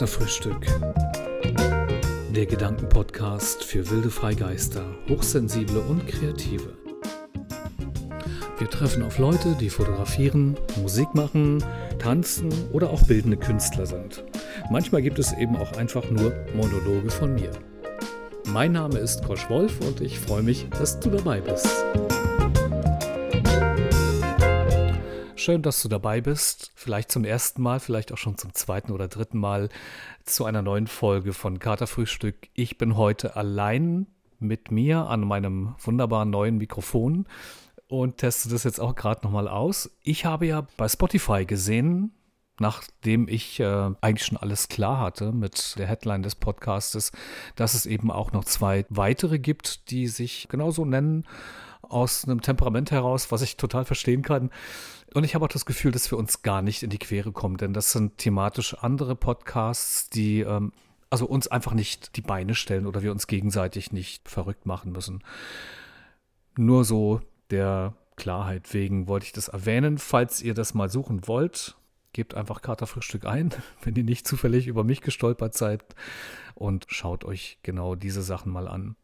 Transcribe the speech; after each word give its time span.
Katerfrühstück. 0.00 0.66
Der 2.34 2.46
Gedankenpodcast 2.46 3.62
für 3.62 3.90
wilde 3.90 4.08
Freigeister, 4.08 4.82
Hochsensible 5.10 5.80
und 5.80 6.06
Kreative. 6.06 6.72
Wir 8.56 8.70
treffen 8.70 9.02
auf 9.02 9.18
Leute, 9.18 9.54
die 9.60 9.68
fotografieren, 9.68 10.56
Musik 10.80 11.14
machen, 11.14 11.62
tanzen 11.98 12.50
oder 12.72 12.88
auch 12.88 13.02
bildende 13.02 13.36
Künstler 13.36 13.84
sind. 13.84 14.24
Manchmal 14.70 15.02
gibt 15.02 15.18
es 15.18 15.34
eben 15.34 15.54
auch 15.56 15.72
einfach 15.72 16.08
nur 16.10 16.32
Monologe 16.54 17.10
von 17.10 17.34
mir. 17.34 17.50
Mein 18.46 18.72
Name 18.72 19.00
ist 19.00 19.22
Kosch 19.22 19.50
Wolf 19.50 19.80
und 19.86 20.00
ich 20.00 20.18
freue 20.18 20.42
mich, 20.42 20.66
dass 20.78 20.98
du 20.98 21.10
dabei 21.10 21.42
bist. 21.42 21.68
Schön, 25.40 25.62
dass 25.62 25.80
du 25.80 25.88
dabei 25.88 26.20
bist. 26.20 26.70
Vielleicht 26.74 27.10
zum 27.10 27.24
ersten 27.24 27.62
Mal, 27.62 27.80
vielleicht 27.80 28.12
auch 28.12 28.18
schon 28.18 28.36
zum 28.36 28.52
zweiten 28.52 28.92
oder 28.92 29.08
dritten 29.08 29.38
Mal 29.38 29.70
zu 30.22 30.44
einer 30.44 30.60
neuen 30.60 30.86
Folge 30.86 31.32
von 31.32 31.58
Katerfrühstück. 31.58 32.50
Ich 32.52 32.76
bin 32.76 32.98
heute 32.98 33.36
allein 33.36 34.06
mit 34.38 34.70
mir 34.70 35.06
an 35.06 35.22
meinem 35.22 35.76
wunderbaren 35.78 36.28
neuen 36.28 36.58
Mikrofon 36.58 37.24
und 37.88 38.18
teste 38.18 38.50
das 38.50 38.64
jetzt 38.64 38.80
auch 38.80 38.94
gerade 38.94 39.24
nochmal 39.24 39.48
aus. 39.48 39.90
Ich 40.02 40.26
habe 40.26 40.46
ja 40.46 40.66
bei 40.76 40.86
Spotify 40.86 41.46
gesehen, 41.46 42.12
nachdem 42.58 43.26
ich 43.26 43.60
äh, 43.60 43.90
eigentlich 44.02 44.26
schon 44.26 44.36
alles 44.36 44.68
klar 44.68 45.00
hatte 45.00 45.32
mit 45.32 45.78
der 45.78 45.86
Headline 45.86 46.22
des 46.22 46.34
Podcastes, 46.34 47.12
dass 47.56 47.72
es 47.72 47.86
eben 47.86 48.10
auch 48.10 48.32
noch 48.32 48.44
zwei 48.44 48.84
weitere 48.90 49.38
gibt, 49.38 49.90
die 49.90 50.06
sich 50.06 50.48
genauso 50.50 50.84
nennen, 50.84 51.24
aus 51.82 52.24
einem 52.24 52.40
Temperament 52.40 52.90
heraus, 52.90 53.32
was 53.32 53.42
ich 53.42 53.56
total 53.56 53.84
verstehen 53.84 54.22
kann. 54.22 54.50
Und 55.14 55.24
ich 55.24 55.34
habe 55.34 55.44
auch 55.44 55.50
das 55.50 55.66
Gefühl, 55.66 55.92
dass 55.92 56.10
wir 56.10 56.18
uns 56.18 56.42
gar 56.42 56.62
nicht 56.62 56.82
in 56.82 56.90
die 56.90 56.98
Quere 56.98 57.32
kommen, 57.32 57.56
denn 57.56 57.72
das 57.72 57.92
sind 57.92 58.18
thematisch 58.18 58.74
andere 58.74 59.16
Podcasts, 59.16 60.08
die 60.08 60.40
ähm, 60.40 60.72
also 61.10 61.26
uns 61.26 61.48
einfach 61.48 61.72
nicht 61.72 62.16
die 62.16 62.22
Beine 62.22 62.54
stellen 62.54 62.86
oder 62.86 63.02
wir 63.02 63.10
uns 63.10 63.26
gegenseitig 63.26 63.92
nicht 63.92 64.28
verrückt 64.28 64.66
machen 64.66 64.92
müssen. 64.92 65.24
Nur 66.56 66.84
so 66.84 67.20
der 67.50 67.94
Klarheit 68.16 68.72
wegen 68.72 69.08
wollte 69.08 69.26
ich 69.26 69.32
das 69.32 69.48
erwähnen. 69.48 69.98
Falls 69.98 70.42
ihr 70.42 70.54
das 70.54 70.74
mal 70.74 70.88
suchen 70.88 71.26
wollt, 71.26 71.76
gebt 72.12 72.34
einfach 72.34 72.62
Katerfrühstück 72.62 73.24
ein, 73.24 73.50
wenn 73.82 73.96
ihr 73.96 74.04
nicht 74.04 74.26
zufällig 74.26 74.68
über 74.68 74.84
mich 74.84 75.00
gestolpert 75.00 75.54
seid 75.54 75.82
und 76.54 76.86
schaut 76.88 77.24
euch 77.24 77.58
genau 77.62 77.96
diese 77.96 78.22
Sachen 78.22 78.52
mal 78.52 78.68
an. 78.68 78.94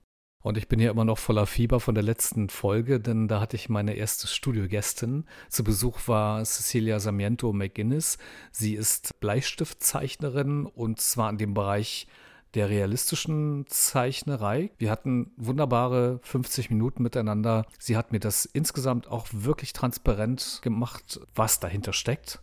Und 0.46 0.56
ich 0.56 0.68
bin 0.68 0.78
hier 0.78 0.92
immer 0.92 1.04
noch 1.04 1.18
voller 1.18 1.44
Fieber 1.44 1.80
von 1.80 1.96
der 1.96 2.04
letzten 2.04 2.50
Folge, 2.50 3.00
denn 3.00 3.26
da 3.26 3.40
hatte 3.40 3.56
ich 3.56 3.68
meine 3.68 3.94
erste 3.94 4.28
Studiogästin. 4.28 5.24
Zu 5.48 5.64
Besuch 5.64 6.06
war 6.06 6.44
Cecilia 6.44 7.00
Samiento 7.00 7.52
McGuinness. 7.52 8.16
Sie 8.52 8.74
ist 8.74 9.18
Bleistiftzeichnerin 9.18 10.66
und 10.66 11.00
zwar 11.00 11.30
in 11.30 11.38
dem 11.38 11.52
Bereich 11.52 12.06
der 12.54 12.70
realistischen 12.70 13.64
Zeichnerei. 13.66 14.70
Wir 14.78 14.92
hatten 14.92 15.32
wunderbare 15.36 16.20
50 16.22 16.70
Minuten 16.70 17.02
miteinander. 17.02 17.66
Sie 17.80 17.96
hat 17.96 18.12
mir 18.12 18.20
das 18.20 18.44
insgesamt 18.44 19.08
auch 19.08 19.26
wirklich 19.32 19.72
transparent 19.72 20.60
gemacht, 20.62 21.18
was 21.34 21.58
dahinter 21.58 21.92
steckt. 21.92 22.38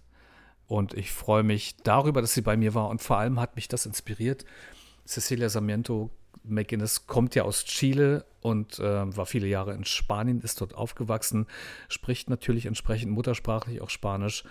Und 0.68 0.94
ich 0.94 1.14
freue 1.14 1.44
mich 1.44 1.78
darüber, 1.84 2.20
dass 2.20 2.34
sie 2.34 2.42
bei 2.42 2.58
mir 2.58 2.74
war 2.74 2.90
und 2.90 3.02
vor 3.02 3.18
allem 3.20 3.40
hat 3.40 3.56
mich 3.56 3.70
das 3.70 3.86
inspiriert. 3.86 4.44
Cecilia 5.06 5.48
Samiento 5.48 6.12
McGuinness 6.44 7.08
kommt 7.08 7.36
ja 7.36 7.44
aus 7.44 7.66
Chile 7.66 8.26
und 8.42 8.80
äh, 8.80 9.16
war 9.16 9.26
viele 9.26 9.48
Jahre 9.48 9.74
in 9.74 9.86
Spanien, 9.86 10.42
ist 10.42 10.62
dort 10.62 10.76
aufgewachsen, 10.76 11.48
spricht 11.90 12.30
natürlich 12.30 12.66
entsprechend 12.66 13.12
muttersprachlich 13.12 13.82
auch 13.82 13.90
Spanisch. 13.90 14.44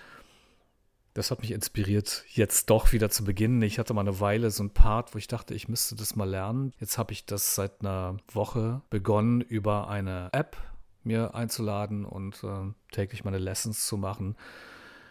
Das 1.15 1.31
hat 1.31 1.43
mich 1.43 1.51
inspiriert, 1.51 2.25
jetzt 2.29 2.71
doch 2.71 2.93
wieder 2.93 3.11
zu 3.11 3.25
beginnen. 3.25 3.61
Ich 3.61 3.79
hatte 3.79 3.93
mal 3.93 4.01
eine 4.01 4.19
Weile 4.19 4.51
so 4.51 4.65
ein 4.65 4.71
Part, 4.71 5.15
wo 5.15 5.19
ich 5.19 5.29
dachte, 5.29 5.55
ich 5.55 5.69
müsste 5.69 5.95
das 5.95 6.17
mal 6.17 6.29
lernen. 6.29 6.73
Jetzt 6.81 6.97
habe 6.97 7.13
ich 7.13 7.27
das 7.27 7.55
seit 7.55 7.83
einer 7.83 8.17
Woche 8.33 8.81
begonnen, 8.89 9.43
über 9.43 9.89
eine 9.89 10.31
App 10.33 10.57
mir 11.05 11.35
einzuladen 11.35 12.07
und 12.07 12.43
äh, 12.45 12.73
täglich 12.93 13.25
meine 13.25 13.39
Lessons 13.39 13.87
zu 13.87 13.99
machen. 13.99 14.37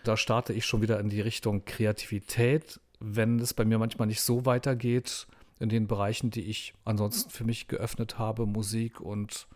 Da 0.03 0.17
starte 0.17 0.53
ich 0.53 0.65
schon 0.65 0.81
wieder 0.81 0.99
in 0.99 1.09
die 1.09 1.21
Richtung 1.21 1.65
Kreativität. 1.65 2.79
Wenn 2.99 3.39
es 3.39 3.53
bei 3.53 3.65
mir 3.65 3.77
manchmal 3.77 4.07
nicht 4.07 4.21
so 4.21 4.45
weitergeht, 4.45 5.27
in 5.61 5.69
den 5.69 5.87
Bereichen, 5.87 6.31
die 6.31 6.41
ich 6.41 6.73
ansonsten 6.85 7.29
für 7.29 7.43
mich 7.43 7.67
geöffnet 7.67 8.17
habe, 8.17 8.45
Musik 8.45 8.99
und 8.99 9.47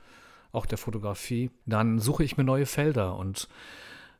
auch 0.52 0.66
der 0.66 0.78
Fotografie, 0.78 1.52
dann 1.66 2.00
suche 2.00 2.24
ich 2.24 2.38
mir 2.38 2.44
neue 2.44 2.66
Felder. 2.66 3.18
Und 3.18 3.50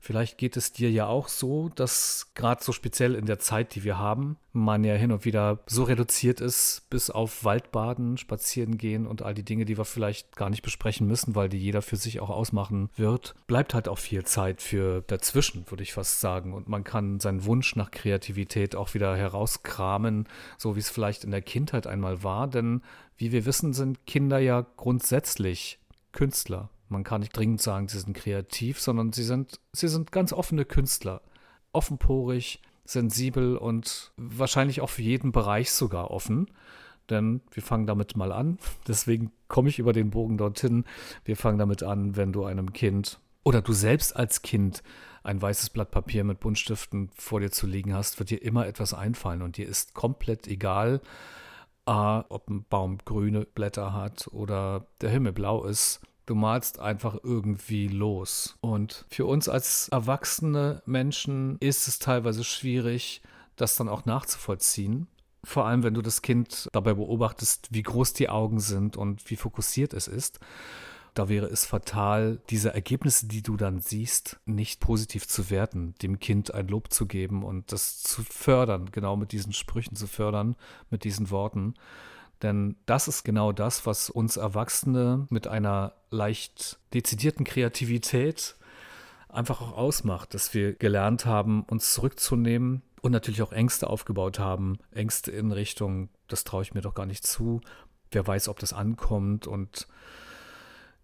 Vielleicht 0.06 0.38
geht 0.38 0.56
es 0.56 0.72
dir 0.72 0.92
ja 0.92 1.08
auch 1.08 1.28
so, 1.28 1.70
dass 1.70 2.28
gerade 2.36 2.64
so 2.64 2.72
speziell 2.72 3.16
in 3.16 3.26
der 3.26 3.40
Zeit, 3.40 3.74
die 3.74 3.84
wir 3.84 3.98
haben, 3.98 4.38
man 4.54 4.84
ja 4.84 4.94
hin 4.94 5.12
und 5.12 5.26
wieder 5.26 5.62
so 5.66 5.82
reduziert 5.82 6.42
ist, 6.42 6.84
bis 6.92 7.10
auf 7.10 7.44
Waldbaden, 7.44 8.20
Spazieren 8.20 8.78
gehen 8.78 9.08
und 9.08 9.24
all 9.24 9.34
die 9.34 9.42
Dinge, 9.42 9.66
die 9.66 9.80
wir 9.80 9.84
vielleicht 9.84 10.36
gar 10.36 10.52
nicht 10.52 10.62
besprechen 10.62 11.08
müssen, 11.08 11.34
weil 11.34 11.50
die 11.50 11.58
jeder 11.58 11.82
für 11.82 11.96
sich 11.96 12.20
auch 12.20 12.30
ausmachen 12.30 12.92
wird. 12.96 13.34
Bleibt 13.48 13.74
halt 13.74 13.88
auch 13.88 13.98
viel 13.98 14.24
Zeit 14.26 14.62
für 14.62 15.02
dazwischen, 15.08 15.66
würde 15.72 15.82
ich 15.82 15.94
fast 15.94 16.20
sagen. 16.20 16.54
Und 16.54 16.70
man 16.70 16.84
kann 16.84 17.20
seinen 17.20 17.44
Wunsch 17.46 17.76
nach 17.76 17.90
Kreativität 17.90 18.76
auch 18.76 18.94
wieder 18.94 19.18
herauskramen, 19.18 20.28
so 20.60 20.76
wie 20.76 20.82
es 20.82 20.92
vielleicht 20.92 21.24
in 21.24 21.32
der 21.32 21.42
Kindheit 21.42 21.88
einmal 21.88 22.22
war. 22.22 22.48
Denn 22.48 22.84
wie 23.18 23.32
wir 23.32 23.48
wissen, 23.48 23.74
sind 23.74 24.06
Kinder 24.06 24.38
ja 24.38 24.68
grundsätzlich 24.78 25.80
Künstler. 26.12 26.70
Man 26.88 27.04
kann 27.04 27.22
nicht 27.22 27.36
dringend 27.36 27.62
sagen, 27.62 27.88
sie 27.88 28.00
sind 28.00 28.16
kreativ, 28.16 28.80
sondern 28.80 29.12
sie 29.12 29.24
sind, 29.24 29.60
sie 29.74 29.88
sind 29.88 30.12
ganz 30.12 30.34
offene 30.34 30.66
Künstler. 30.66 31.22
Offenporig, 31.74 32.62
sensibel 32.86 33.58
und 33.58 34.12
wahrscheinlich 34.18 34.82
auch 34.82 34.90
für 34.90 35.02
jeden 35.02 35.32
Bereich 35.32 35.72
sogar 35.72 36.12
offen. 36.12 36.48
Denn 37.10 37.42
wir 37.52 37.64
fangen 37.64 37.88
damit 37.88 38.16
mal 38.16 38.32
an. 38.32 38.58
Deswegen 38.88 39.32
komme 39.48 39.70
ich 39.70 39.80
über 39.80 39.94
den 39.94 40.12
Bogen 40.12 40.38
dorthin. 40.38 40.86
Wir 41.24 41.36
fangen 41.36 41.58
damit 41.58 41.84
an, 41.84 42.16
wenn 42.16 42.32
du 42.32 42.46
einem 42.46 42.74
Kind 42.74 43.20
oder 43.44 43.62
du 43.62 43.74
selbst 43.74 44.16
als 44.16 44.42
Kind 44.42 44.84
ein 45.24 45.42
weißes 45.42 45.72
Blatt 45.72 45.92
Papier 45.92 46.24
mit 46.24 46.40
Buntstiften 46.40 47.10
vor 47.16 47.40
dir 47.40 47.52
zu 47.52 47.68
liegen 47.68 47.94
hast, 47.94 48.20
wird 48.20 48.30
dir 48.30 48.42
immer 48.42 48.68
etwas 48.68 48.94
einfallen 48.94 49.42
und 49.42 49.58
dir 49.58 49.68
ist 49.68 49.94
komplett 49.94 50.48
egal, 50.48 51.02
ob 51.86 52.50
ein 52.50 52.66
Baum 52.68 52.98
grüne 53.06 53.46
Blätter 53.46 53.94
hat 53.94 54.28
oder 54.32 54.88
der 55.02 55.12
Himmel 55.12 55.34
blau 55.34 55.64
ist 55.64 56.02
Du 56.26 56.34
malst 56.34 56.80
einfach 56.80 57.18
irgendwie 57.24 57.88
los. 57.88 58.58
Und 58.62 59.06
für 59.10 59.26
uns 59.26 59.48
als 59.48 59.90
erwachsene 59.90 60.82
Menschen 60.86 61.58
ist 61.60 61.88
es 61.88 62.00
teilweise 62.00 62.44
schwierig, 62.44 63.22
das 63.56 63.76
dann 63.76 63.90
auch 63.90 64.06
nachzuvollziehen. 64.06 65.08
Vor 65.44 65.66
allem, 65.66 65.84
wenn 65.84 65.94
du 65.94 66.02
das 66.02 66.24
Kind 66.24 66.68
dabei 66.74 66.96
beobachtest, 66.96 67.70
wie 67.72 67.84
groß 67.84 68.14
die 68.14 68.30
Augen 68.30 68.60
sind 68.60 68.98
und 68.98 69.30
wie 69.30 69.36
fokussiert 69.36 69.94
es 69.94 70.08
ist. 70.08 70.40
Da 71.14 71.30
wäre 71.30 71.46
es 71.46 71.66
fatal, 71.66 72.42
diese 72.50 72.74
Ergebnisse, 72.74 73.28
die 73.28 73.42
du 73.42 73.56
dann 73.56 73.80
siehst, 73.80 74.38
nicht 74.46 74.82
positiv 74.82 75.28
zu 75.28 75.50
werten, 75.50 75.96
dem 76.02 76.20
Kind 76.20 76.54
ein 76.54 76.68
Lob 76.68 76.92
zu 76.92 77.06
geben 77.06 77.44
und 77.44 77.72
das 77.72 78.02
zu 78.04 78.22
fördern, 78.24 78.90
genau 78.92 79.16
mit 79.16 79.32
diesen 79.32 79.54
Sprüchen 79.54 79.96
zu 79.96 80.08
fördern, 80.08 80.58
mit 80.90 81.06
diesen 81.06 81.30
Worten. 81.30 81.76
Denn 82.42 82.76
das 82.86 83.08
ist 83.08 83.24
genau 83.24 83.52
das, 83.52 83.86
was 83.86 84.10
uns 84.10 84.38
Erwachsene 84.38 85.28
mit 85.30 85.48
einer 85.48 85.94
leicht 86.10 86.80
dezidierten 86.94 87.46
Kreativität 87.46 88.56
einfach 89.30 89.62
auch 89.62 89.78
ausmacht, 89.78 90.34
dass 90.34 90.54
wir 90.54 90.74
gelernt 90.74 91.26
haben, 91.26 91.64
uns 91.64 91.94
zurückzunehmen 91.94 92.82
und 93.02 93.12
natürlich 93.12 93.42
auch 93.42 93.52
Ängste 93.52 93.90
aufgebaut 93.90 94.40
haben. 94.40 94.80
Ängste 94.92 95.32
in 95.32 95.52
Richtung, 95.52 96.10
das 96.28 96.44
traue 96.44 96.64
ich 96.64 96.74
mir 96.74 96.82
doch 96.82 96.94
gar 96.96 97.06
nicht 97.06 97.26
zu. 97.26 97.62
Wer 98.12 98.26
weiß, 98.26 98.48
ob 98.48 98.60
das 98.60 98.74
ankommt. 98.74 99.46
Und 99.46 99.88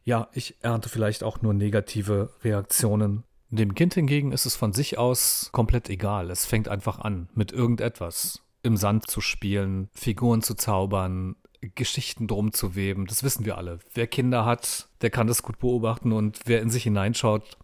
ja, 0.03 0.29
ich 0.33 0.55
ernte 0.61 0.89
vielleicht 0.89 1.23
auch 1.23 1.41
nur 1.41 1.53
negative 1.53 2.33
Reaktionen. 2.43 3.23
Dem 3.49 3.75
Kind 3.75 3.93
hingegen 3.93 4.31
ist 4.31 4.45
es 4.45 4.55
von 4.55 4.71
sich 4.71 4.97
aus 4.97 5.49
komplett 5.51 5.89
egal. 5.89 6.31
Es 6.31 6.45
fängt 6.45 6.69
einfach 6.69 6.99
an 6.99 7.27
mit 7.35 7.51
irgendetwas 7.51 8.41
im 8.63 8.77
Sand 8.77 9.09
zu 9.09 9.21
spielen, 9.21 9.89
Figuren 9.93 10.41
zu 10.41 10.55
zaubern, 10.55 11.35
Geschichten 11.75 12.27
drum 12.27 12.53
zu 12.53 12.75
weben. 12.75 13.05
Das 13.05 13.23
wissen 13.23 13.45
wir 13.45 13.57
alle. 13.57 13.79
Wer 13.93 14.07
Kinder 14.07 14.45
hat, 14.45 14.89
der 15.01 15.09
kann 15.09 15.27
das 15.27 15.43
gut 15.43 15.59
beobachten 15.59 16.11
und 16.11 16.39
wer 16.45 16.61
in 16.61 16.69
sich 16.69 16.83
hineinschaut, 16.83 17.57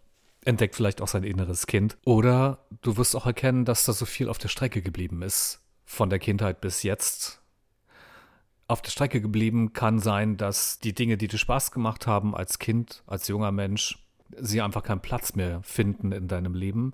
entdeckt 0.46 0.76
vielleicht 0.76 1.02
auch 1.02 1.08
sein 1.08 1.24
inneres 1.24 1.68
Kind. 1.68 1.98
Oder 2.06 2.60
du 2.82 2.98
wirst 2.98 3.16
auch 3.16 3.26
erkennen, 3.26 3.66
dass 3.66 3.84
da 3.84 3.94
so 3.94 4.06
viel 4.06 4.30
auf 4.30 4.38
der 4.38 4.50
Strecke 4.50 4.82
geblieben 4.82 5.22
ist. 5.22 5.62
Von 5.86 6.10
der 6.10 6.20
Kindheit 6.20 6.62
bis 6.62 6.84
jetzt. 6.84 7.42
Auf 8.68 8.82
der 8.82 8.92
Strecke 8.92 9.22
geblieben 9.22 9.74
kann 9.74 10.00
sein, 10.00 10.38
dass 10.38 10.80
die 10.80 10.94
Dinge, 10.94 11.18
die 11.18 11.28
dir 11.28 11.38
Spaß 11.38 11.72
gemacht 11.72 12.06
haben 12.06 12.36
als 12.36 12.60
Kind, 12.60 13.04
als 13.08 13.28
junger 13.28 13.52
Mensch, 13.52 13.98
sie 14.38 14.62
einfach 14.62 14.84
keinen 14.84 15.02
Platz 15.02 15.36
mehr 15.36 15.62
finden 15.64 16.12
in 16.12 16.28
deinem 16.28 16.54
Leben 16.54 16.94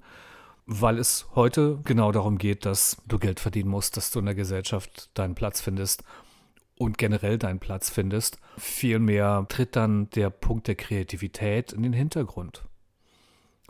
weil 0.65 0.97
es 0.97 1.27
heute 1.35 1.79
genau 1.83 2.11
darum 2.11 2.37
geht, 2.37 2.65
dass 2.65 2.97
du 3.07 3.19
Geld 3.19 3.39
verdienen 3.39 3.69
musst, 3.69 3.97
dass 3.97 4.11
du 4.11 4.19
in 4.19 4.25
der 4.25 4.35
Gesellschaft 4.35 5.09
deinen 5.13 5.35
Platz 5.35 5.61
findest 5.61 6.03
und 6.77 6.97
generell 6.97 7.37
deinen 7.37 7.59
Platz 7.59 7.89
findest. 7.89 8.39
Vielmehr 8.57 9.45
tritt 9.49 9.75
dann 9.75 10.09
der 10.11 10.29
Punkt 10.29 10.67
der 10.67 10.75
Kreativität 10.75 11.71
in 11.73 11.83
den 11.83 11.93
Hintergrund. 11.93 12.63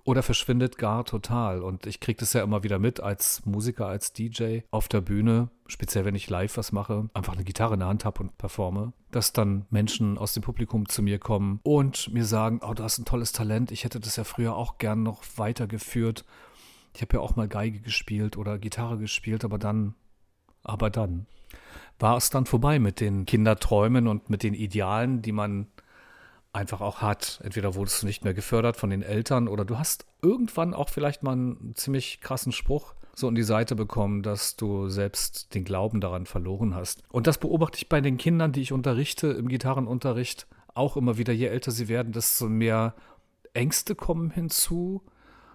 oder 0.05 0.21
verschwindet 0.21 0.77
gar 0.77 1.05
total. 1.05 1.61
Und 1.61 1.85
ich 1.85 1.99
kriege 1.99 2.19
das 2.19 2.33
ja 2.33 2.43
immer 2.43 2.63
wieder 2.63 2.79
mit 2.79 2.99
als 2.99 3.45
Musiker, 3.45 3.87
als 3.87 4.13
DJ 4.13 4.59
auf 4.71 4.87
der 4.87 5.01
Bühne, 5.01 5.49
speziell 5.67 6.05
wenn 6.05 6.15
ich 6.15 6.29
live 6.29 6.57
was 6.57 6.71
mache, 6.71 7.09
einfach 7.13 7.33
eine 7.33 7.43
Gitarre 7.43 7.75
in 7.75 7.79
der 7.79 7.89
Hand 7.89 8.05
habe 8.05 8.21
und 8.21 8.37
performe, 8.37 8.93
dass 9.11 9.33
dann 9.33 9.65
Menschen 9.69 10.17
aus 10.17 10.33
dem 10.33 10.43
Publikum 10.43 10.89
zu 10.89 11.01
mir 11.01 11.19
kommen 11.19 11.59
und 11.63 12.13
mir 12.13 12.25
sagen, 12.25 12.59
oh, 12.63 12.73
du 12.73 12.83
hast 12.83 12.99
ein 12.99 13.05
tolles 13.05 13.31
Talent, 13.31 13.71
ich 13.71 13.83
hätte 13.85 13.99
das 13.99 14.17
ja 14.17 14.23
früher 14.23 14.55
auch 14.55 14.77
gern 14.77 15.03
noch 15.03 15.23
weitergeführt. 15.37 16.25
Ich 16.95 17.01
habe 17.01 17.17
ja 17.17 17.21
auch 17.21 17.35
mal 17.35 17.47
Geige 17.47 17.79
gespielt 17.79 18.37
oder 18.37 18.59
Gitarre 18.59 18.97
gespielt, 18.97 19.43
aber 19.43 19.57
dann, 19.57 19.95
aber 20.63 20.89
dann 20.89 21.25
war 21.99 22.17
es 22.17 22.29
dann 22.29 22.45
vorbei 22.45 22.79
mit 22.79 22.99
den 22.99 23.25
Kinderträumen 23.25 24.07
und 24.07 24.29
mit 24.29 24.43
den 24.43 24.53
Idealen, 24.53 25.21
die 25.21 25.31
man 25.31 25.67
einfach 26.51 26.81
auch 26.81 27.01
hat. 27.01 27.41
Entweder 27.43 27.75
wurdest 27.75 28.03
du 28.03 28.05
nicht 28.05 28.23
mehr 28.23 28.33
gefördert 28.33 28.77
von 28.77 28.89
den 28.89 29.01
Eltern 29.01 29.47
oder 29.47 29.65
du 29.65 29.77
hast 29.77 30.05
irgendwann 30.21 30.73
auch 30.73 30.89
vielleicht 30.89 31.23
mal 31.23 31.33
einen 31.33 31.75
ziemlich 31.75 32.21
krassen 32.21 32.51
Spruch 32.51 32.93
so 33.15 33.27
in 33.27 33.35
die 33.35 33.43
Seite 33.43 33.75
bekommen, 33.75 34.23
dass 34.23 34.55
du 34.55 34.89
selbst 34.89 35.53
den 35.53 35.63
Glauben 35.63 36.01
daran 36.01 36.25
verloren 36.25 36.73
hast. 36.73 37.03
Und 37.09 37.27
das 37.27 37.37
beobachte 37.37 37.77
ich 37.77 37.89
bei 37.89 38.01
den 38.01 38.17
Kindern, 38.17 38.51
die 38.51 38.61
ich 38.61 38.71
unterrichte 38.71 39.27
im 39.27 39.47
Gitarrenunterricht 39.47 40.47
auch 40.73 40.97
immer 40.97 41.17
wieder. 41.17 41.33
Je 41.33 41.47
älter 41.47 41.71
sie 41.71 41.87
werden, 41.87 42.11
desto 42.11 42.49
mehr 42.49 42.95
Ängste 43.53 43.93
kommen 43.93 44.31
hinzu, 44.31 45.03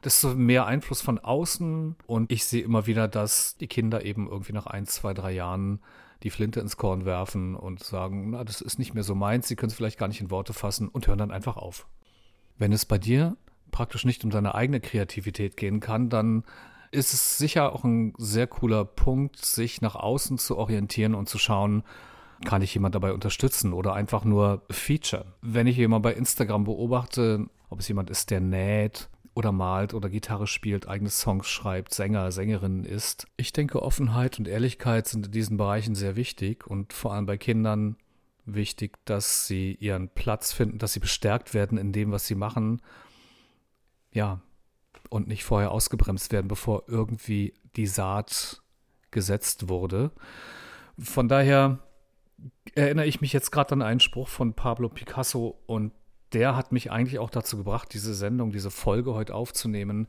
desto 0.05 0.35
mehr 0.35 0.67
Einfluss 0.67 1.01
von 1.01 1.19
außen. 1.19 1.97
Und 2.07 2.31
ich 2.33 2.45
sehe 2.45 2.63
immer 2.63 2.87
wieder, 2.87 3.09
dass 3.09 3.57
die 3.57 3.67
Kinder 3.67 4.05
eben 4.05 4.29
irgendwie 4.29 4.53
nach 4.53 4.67
ein, 4.67 4.87
zwei, 4.87 5.15
drei 5.15 5.33
Jahren 5.33 5.81
die 6.23 6.31
Flinte 6.31 6.61
ins 6.61 6.77
Korn 6.77 7.05
werfen 7.05 7.55
und 7.55 7.83
sagen, 7.83 8.31
na, 8.31 8.45
das 8.45 8.61
ist 8.61 8.79
nicht 8.79 8.95
mehr 8.95 9.05
so 9.05 9.15
meins, 9.15 9.47
sie 9.49 9.57
können 9.57 9.71
es 9.71 9.77
vielleicht 9.77 9.99
gar 9.99 10.09
nicht 10.09 10.21
in 10.21 10.31
Worte 10.31 10.53
fassen 10.53 10.89
und 10.89 11.07
hören 11.07 11.19
dann 11.19 11.31
einfach 11.31 11.57
auf. 11.57 11.87
Wenn 12.59 12.73
es 12.73 12.85
bei 12.85 12.99
dir 12.99 13.37
praktisch 13.71 14.05
nicht 14.05 14.25
um 14.25 14.31
deine 14.31 14.55
eigene 14.55 14.81
Kreativität 14.81 15.57
gehen 15.57 15.79
kann, 15.81 16.09
dann 16.09 16.43
ist 16.91 17.13
es 17.13 17.39
sicher 17.39 17.73
auch 17.73 17.85
ein 17.85 18.15
sehr 18.17 18.47
cooler 18.47 18.85
Punkt, 18.85 19.45
sich 19.45 19.81
nach 19.81 19.95
außen 19.95 20.39
zu 20.39 20.57
orientieren 20.57 21.15
und 21.15 21.29
zu 21.29 21.39
schauen, 21.39 21.85
kann 22.45 22.63
ich 22.63 22.75
jemand 22.75 22.95
dabei 22.95 23.13
unterstützen 23.13 23.73
oder 23.73 23.95
einfach 23.95 24.25
nur 24.25 24.63
feature. 24.71 25.27
Wenn 25.43 25.67
ich 25.67 25.77
jemand 25.77 26.03
bei 26.03 26.15
Instagram 26.15 26.65
beobachte, 26.65 27.47
ob 27.69 27.81
es 27.81 27.89
jemand 27.89 28.11
ist, 28.11 28.31
der 28.31 28.41
näht, 28.41 29.09
oder 29.39 29.53
malt 29.53 29.95
oder 29.95 30.11
Gitarre 30.11 30.49
spielt, 30.49 30.89
eigene 30.89 31.11
Songs 31.11 31.47
schreibt, 31.47 31.95
Sänger, 31.95 32.33
Sängerin 32.33 32.83
ist. 32.83 33.29
Ich 33.37 33.53
denke, 33.53 33.81
Offenheit 33.83 34.41
und 34.41 34.49
Ehrlichkeit 34.49 35.07
sind 35.07 35.27
in 35.27 35.33
diesen 35.33 35.57
Bereichen 35.57 35.95
sehr 35.95 36.17
wichtig 36.17 36.67
und 36.67 36.93
vor 36.93 37.15
allem 37.15 37.25
bei 37.25 37.39
Kindern 37.39 37.97
wichtig, 38.47 38.99
dass 39.05 39.47
sie 39.47 39.75
ihren 39.79 40.09
Platz 40.09 40.53
finden, 40.53 40.79
dass 40.79 40.93
sie 40.93 40.99
bestärkt 40.99 41.55
werden 41.55 41.79
in 41.79 41.93
dem, 41.93 42.11
was 42.11 42.27
sie 42.27 42.35
machen. 42.35 42.83
Ja, 44.13 44.41
und 45.09 45.29
nicht 45.29 45.45
vorher 45.45 45.71
ausgebremst 45.71 46.33
werden, 46.33 46.49
bevor 46.49 46.89
irgendwie 46.89 47.55
die 47.77 47.87
Saat 47.87 48.61
gesetzt 49.13 49.69
wurde. 49.69 50.11
Von 50.99 51.29
daher 51.29 51.79
erinnere 52.75 53.07
ich 53.07 53.21
mich 53.21 53.33
jetzt 53.33 53.53
gerade 53.53 53.73
an 53.75 53.83
einen 53.83 54.01
Spruch 54.01 54.27
von 54.27 54.55
Pablo 54.55 54.89
Picasso 54.89 55.61
und 55.67 55.93
der 56.33 56.57
hat 56.57 56.73
mich 56.73 56.91
eigentlich 56.91 57.19
auch 57.19 57.31
dazu 57.31 57.57
gebracht, 57.57 57.93
diese 57.93 58.15
Sendung, 58.15 58.53
diese 58.53 58.71
Folge 58.71 59.15
heute 59.15 59.35
aufzunehmen. 59.35 60.09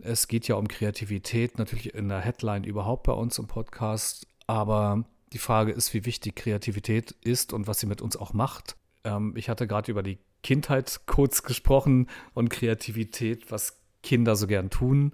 Es 0.00 0.28
geht 0.28 0.46
ja 0.48 0.56
um 0.56 0.68
Kreativität, 0.68 1.58
natürlich 1.58 1.94
in 1.94 2.08
der 2.08 2.20
Headline 2.20 2.64
überhaupt 2.64 3.04
bei 3.04 3.12
uns 3.12 3.38
im 3.38 3.46
Podcast, 3.46 4.26
aber 4.46 5.04
die 5.32 5.38
Frage 5.38 5.72
ist, 5.72 5.94
wie 5.94 6.04
wichtig 6.04 6.36
Kreativität 6.36 7.12
ist 7.22 7.52
und 7.52 7.66
was 7.66 7.80
sie 7.80 7.86
mit 7.86 8.02
uns 8.02 8.16
auch 8.16 8.32
macht. 8.32 8.76
Ähm, 9.04 9.32
ich 9.36 9.48
hatte 9.48 9.66
gerade 9.66 9.90
über 9.90 10.02
die 10.02 10.18
Kindheit 10.42 11.00
kurz 11.06 11.42
gesprochen 11.42 12.08
und 12.34 12.50
Kreativität, 12.50 13.50
was 13.50 13.80
Kinder 14.02 14.36
so 14.36 14.46
gern 14.46 14.70
tun 14.70 15.12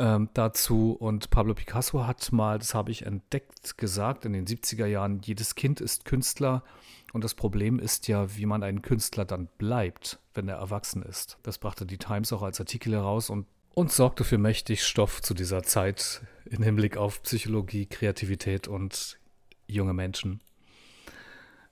ähm, 0.00 0.30
dazu. 0.34 0.92
Und 0.92 1.30
Pablo 1.30 1.54
Picasso 1.54 2.06
hat 2.06 2.32
mal, 2.32 2.58
das 2.58 2.74
habe 2.74 2.90
ich 2.90 3.06
entdeckt, 3.06 3.78
gesagt 3.78 4.24
in 4.24 4.32
den 4.32 4.46
70er 4.46 4.86
Jahren, 4.86 5.20
jedes 5.22 5.54
Kind 5.54 5.80
ist 5.80 6.04
Künstler 6.04 6.64
und 7.12 7.22
das 7.22 7.34
Problem 7.34 7.78
ist 7.78 8.08
ja, 8.08 8.36
wie 8.36 8.46
man 8.46 8.62
ein 8.62 8.82
Künstler 8.82 9.24
dann 9.24 9.48
bleibt, 9.58 10.18
wenn 10.34 10.48
er 10.48 10.56
erwachsen 10.56 11.02
ist. 11.02 11.38
Das 11.42 11.58
brachte 11.58 11.86
die 11.86 11.98
Times 11.98 12.32
auch 12.32 12.42
als 12.42 12.60
Artikel 12.60 12.92
heraus 12.92 13.30
und, 13.30 13.46
und 13.74 13.92
sorgte 13.92 14.24
für 14.24 14.38
mächtig 14.38 14.84
Stoff 14.84 15.20
zu 15.20 15.34
dieser 15.34 15.62
Zeit 15.62 16.22
im 16.46 16.62
Hinblick 16.62 16.96
auf 16.96 17.22
Psychologie, 17.22 17.86
Kreativität 17.86 18.68
und 18.68 19.18
junge 19.66 19.92
Menschen. 19.92 20.40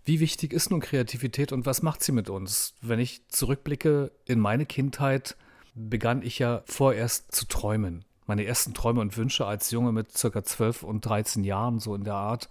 Wie 0.05 0.21
wichtig 0.21 0.53
ist 0.53 0.71
nun 0.71 0.81
Kreativität 0.81 1.53
und 1.53 1.67
was 1.67 1.83
macht 1.83 2.03
sie 2.03 2.13
mit 2.13 2.31
uns? 2.31 2.75
Wenn 2.81 2.99
ich 2.99 3.27
zurückblicke 3.29 4.11
in 4.25 4.41
meine 4.41 4.67
Kindheit, 4.67 5.37
begann 5.75 6.23
ich 6.23 6.39
ja 6.39 6.63
vorerst 6.67 7.33
zu 7.33 7.47
träumen. 7.47 8.05
Meine 8.29 8.45
ersten 8.45 8.75
Träume 8.75 9.01
und 9.01 9.17
Wünsche 9.17 9.47
als 9.47 9.71
Junge 9.71 9.91
mit 9.91 10.17
circa 10.17 10.45
12 10.45 10.83
und 10.85 11.05
13 11.05 11.45
Jahren, 11.45 11.81
so 11.81 11.95
in 11.95 12.05
der 12.05 12.15
Art, 12.15 12.49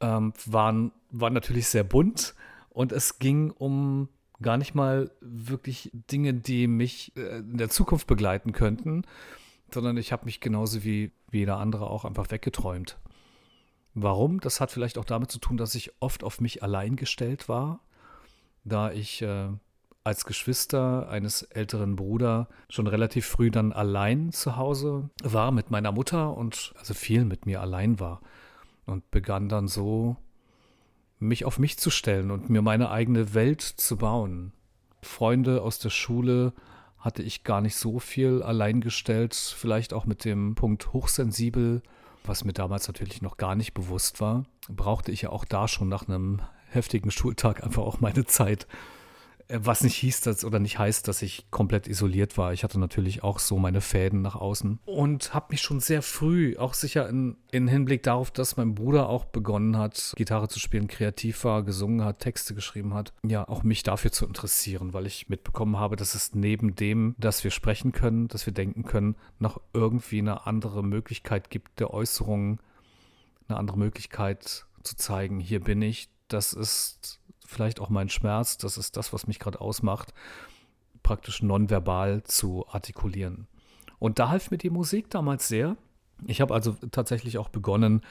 ähm, 0.00 0.34
waren, 0.44 0.90
waren 1.10 1.32
natürlich 1.32 1.68
sehr 1.68 1.84
bunt 1.84 2.34
und 2.68 2.90
es 2.90 3.20
ging 3.20 3.52
um 3.52 4.08
gar 4.42 4.56
nicht 4.56 4.74
mal 4.74 5.12
wirklich 5.20 5.90
Dinge, 5.94 6.34
die 6.34 6.66
mich 6.66 7.12
äh, 7.16 7.38
in 7.38 7.58
der 7.58 7.70
Zukunft 7.70 8.08
begleiten 8.08 8.50
könnten, 8.50 9.04
sondern 9.72 9.96
ich 9.96 10.10
habe 10.10 10.24
mich 10.24 10.40
genauso 10.40 10.82
wie, 10.82 11.12
wie 11.30 11.38
jeder 11.38 11.58
andere 11.58 11.88
auch 11.88 12.04
einfach 12.04 12.32
weggeträumt. 12.32 12.98
Warum? 13.94 14.40
Das 14.40 14.60
hat 14.60 14.72
vielleicht 14.72 14.98
auch 14.98 15.04
damit 15.04 15.30
zu 15.30 15.38
tun, 15.38 15.56
dass 15.56 15.76
ich 15.76 15.92
oft 16.00 16.24
auf 16.24 16.40
mich 16.40 16.62
allein 16.62 16.96
gestellt 16.96 17.48
war, 17.48 17.78
da 18.64 18.90
ich 18.90 19.22
äh, 19.22 19.48
als 20.04 20.24
Geschwister 20.24 21.08
eines 21.08 21.42
älteren 21.42 21.96
Bruders 21.96 22.46
schon 22.68 22.86
relativ 22.86 23.26
früh 23.26 23.50
dann 23.50 23.72
allein 23.72 24.32
zu 24.32 24.56
Hause 24.56 25.10
war 25.22 25.52
mit 25.52 25.70
meiner 25.70 25.92
Mutter 25.92 26.36
und 26.36 26.74
also 26.76 26.94
viel 26.94 27.24
mit 27.24 27.46
mir 27.46 27.60
allein 27.60 28.00
war 28.00 28.20
und 28.84 29.10
begann 29.10 29.48
dann 29.48 29.68
so, 29.68 30.16
mich 31.18 31.44
auf 31.44 31.58
mich 31.58 31.78
zu 31.78 31.90
stellen 31.90 32.30
und 32.30 32.50
mir 32.50 32.62
meine 32.62 32.90
eigene 32.90 33.32
Welt 33.32 33.62
zu 33.62 33.96
bauen. 33.96 34.52
Freunde 35.02 35.62
aus 35.62 35.78
der 35.78 35.90
Schule 35.90 36.52
hatte 36.98 37.22
ich 37.22 37.44
gar 37.44 37.60
nicht 37.60 37.76
so 37.76 37.98
viel 37.98 38.42
allein 38.42 38.80
gestellt, 38.80 39.34
vielleicht 39.34 39.92
auch 39.92 40.04
mit 40.04 40.24
dem 40.24 40.54
Punkt 40.54 40.92
hochsensibel, 40.92 41.82
was 42.24 42.44
mir 42.44 42.52
damals 42.52 42.86
natürlich 42.86 43.22
noch 43.22 43.36
gar 43.36 43.54
nicht 43.54 43.74
bewusst 43.74 44.20
war, 44.20 44.44
brauchte 44.68 45.10
ich 45.10 45.22
ja 45.22 45.30
auch 45.30 45.44
da 45.44 45.66
schon 45.66 45.88
nach 45.88 46.08
einem 46.08 46.40
heftigen 46.70 47.10
Schultag 47.10 47.62
einfach 47.62 47.82
auch 47.82 48.00
meine 48.00 48.24
Zeit 48.24 48.66
was 49.54 49.82
nicht 49.82 49.96
hieß 49.96 50.22
dass, 50.22 50.44
oder 50.44 50.58
nicht 50.58 50.78
heißt, 50.78 51.06
dass 51.08 51.22
ich 51.22 51.50
komplett 51.50 51.86
isoliert 51.86 52.38
war. 52.38 52.52
Ich 52.52 52.64
hatte 52.64 52.78
natürlich 52.78 53.22
auch 53.22 53.38
so 53.38 53.58
meine 53.58 53.80
Fäden 53.80 54.22
nach 54.22 54.34
außen 54.34 54.80
und 54.84 55.34
habe 55.34 55.46
mich 55.50 55.62
schon 55.62 55.80
sehr 55.80 56.02
früh, 56.02 56.56
auch 56.56 56.74
sicher 56.74 57.08
in, 57.08 57.36
in 57.50 57.68
Hinblick 57.68 58.02
darauf, 58.02 58.30
dass 58.30 58.56
mein 58.56 58.74
Bruder 58.74 59.08
auch 59.08 59.24
begonnen 59.24 59.76
hat, 59.76 60.14
Gitarre 60.16 60.48
zu 60.48 60.58
spielen, 60.58 60.88
kreativ 60.88 61.44
war, 61.44 61.62
gesungen 61.62 62.04
hat, 62.04 62.20
Texte 62.20 62.54
geschrieben 62.54 62.94
hat, 62.94 63.12
ja, 63.22 63.46
auch 63.48 63.62
mich 63.62 63.82
dafür 63.82 64.12
zu 64.12 64.26
interessieren, 64.26 64.92
weil 64.92 65.06
ich 65.06 65.28
mitbekommen 65.28 65.78
habe, 65.78 65.96
dass 65.96 66.14
es 66.14 66.34
neben 66.34 66.74
dem, 66.74 67.14
dass 67.18 67.44
wir 67.44 67.50
sprechen 67.50 67.92
können, 67.92 68.28
dass 68.28 68.46
wir 68.46 68.52
denken 68.52 68.84
können, 68.84 69.16
noch 69.38 69.60
irgendwie 69.72 70.18
eine 70.18 70.46
andere 70.46 70.82
Möglichkeit 70.82 71.50
gibt 71.50 71.80
der 71.80 71.92
Äußerung, 71.92 72.60
eine 73.48 73.58
andere 73.58 73.78
Möglichkeit 73.78 74.66
zu 74.82 74.96
zeigen, 74.96 75.40
hier 75.40 75.60
bin 75.60 75.82
ich, 75.82 76.08
das 76.28 76.52
ist 76.52 77.20
vielleicht 77.52 77.80
auch 77.80 77.88
mein 77.88 78.08
Schmerz, 78.08 78.58
das 78.58 78.76
ist 78.76 78.96
das, 78.96 79.12
was 79.12 79.26
mich 79.26 79.38
gerade 79.38 79.60
ausmacht, 79.60 80.12
praktisch 81.02 81.42
nonverbal 81.42 82.22
zu 82.24 82.66
artikulieren. 82.68 83.46
Und 83.98 84.18
da 84.18 84.28
half 84.28 84.50
mir 84.50 84.58
die 84.58 84.70
Musik 84.70 85.10
damals 85.10 85.48
sehr. 85.48 85.76
Ich 86.26 86.40
habe 86.40 86.54
also 86.54 86.76
tatsächlich 86.90 87.38
auch 87.38 87.48
begonnen, 87.48 88.02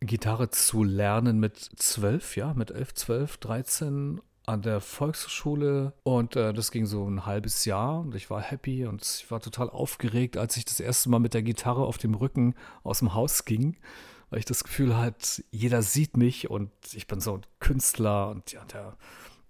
Gitarre 0.00 0.50
zu 0.50 0.82
lernen 0.82 1.38
mit 1.40 1.58
zwölf, 1.76 2.36
ja, 2.36 2.54
mit 2.54 2.70
elf, 2.70 2.94
zwölf, 2.94 3.36
dreizehn 3.36 4.20
an 4.46 4.62
der 4.62 4.80
Volkshochschule 4.80 5.92
und 6.02 6.34
äh, 6.36 6.52
das 6.52 6.70
ging 6.70 6.86
so 6.86 7.06
ein 7.06 7.26
halbes 7.26 7.66
Jahr 7.66 8.00
und 8.00 8.14
ich 8.14 8.30
war 8.30 8.40
happy 8.40 8.86
und 8.86 9.02
ich 9.02 9.30
war 9.30 9.40
total 9.40 9.68
aufgeregt, 9.68 10.36
als 10.36 10.56
ich 10.56 10.64
das 10.64 10.80
erste 10.80 11.10
Mal 11.10 11.18
mit 11.18 11.34
der 11.34 11.42
Gitarre 11.42 11.84
auf 11.84 11.98
dem 11.98 12.14
Rücken 12.14 12.54
aus 12.82 13.00
dem 13.00 13.14
Haus 13.14 13.44
ging 13.44 13.76
weil 14.30 14.38
ich 14.38 14.44
das 14.44 14.64
Gefühl 14.64 14.96
hatte, 14.96 15.44
jeder 15.50 15.82
sieht 15.82 16.16
mich 16.16 16.48
und 16.48 16.70
ich 16.92 17.06
bin 17.06 17.20
so 17.20 17.34
ein 17.34 17.46
Künstler 17.58 18.30
und 18.30 18.52
ja, 18.52 18.64
der, 18.64 18.96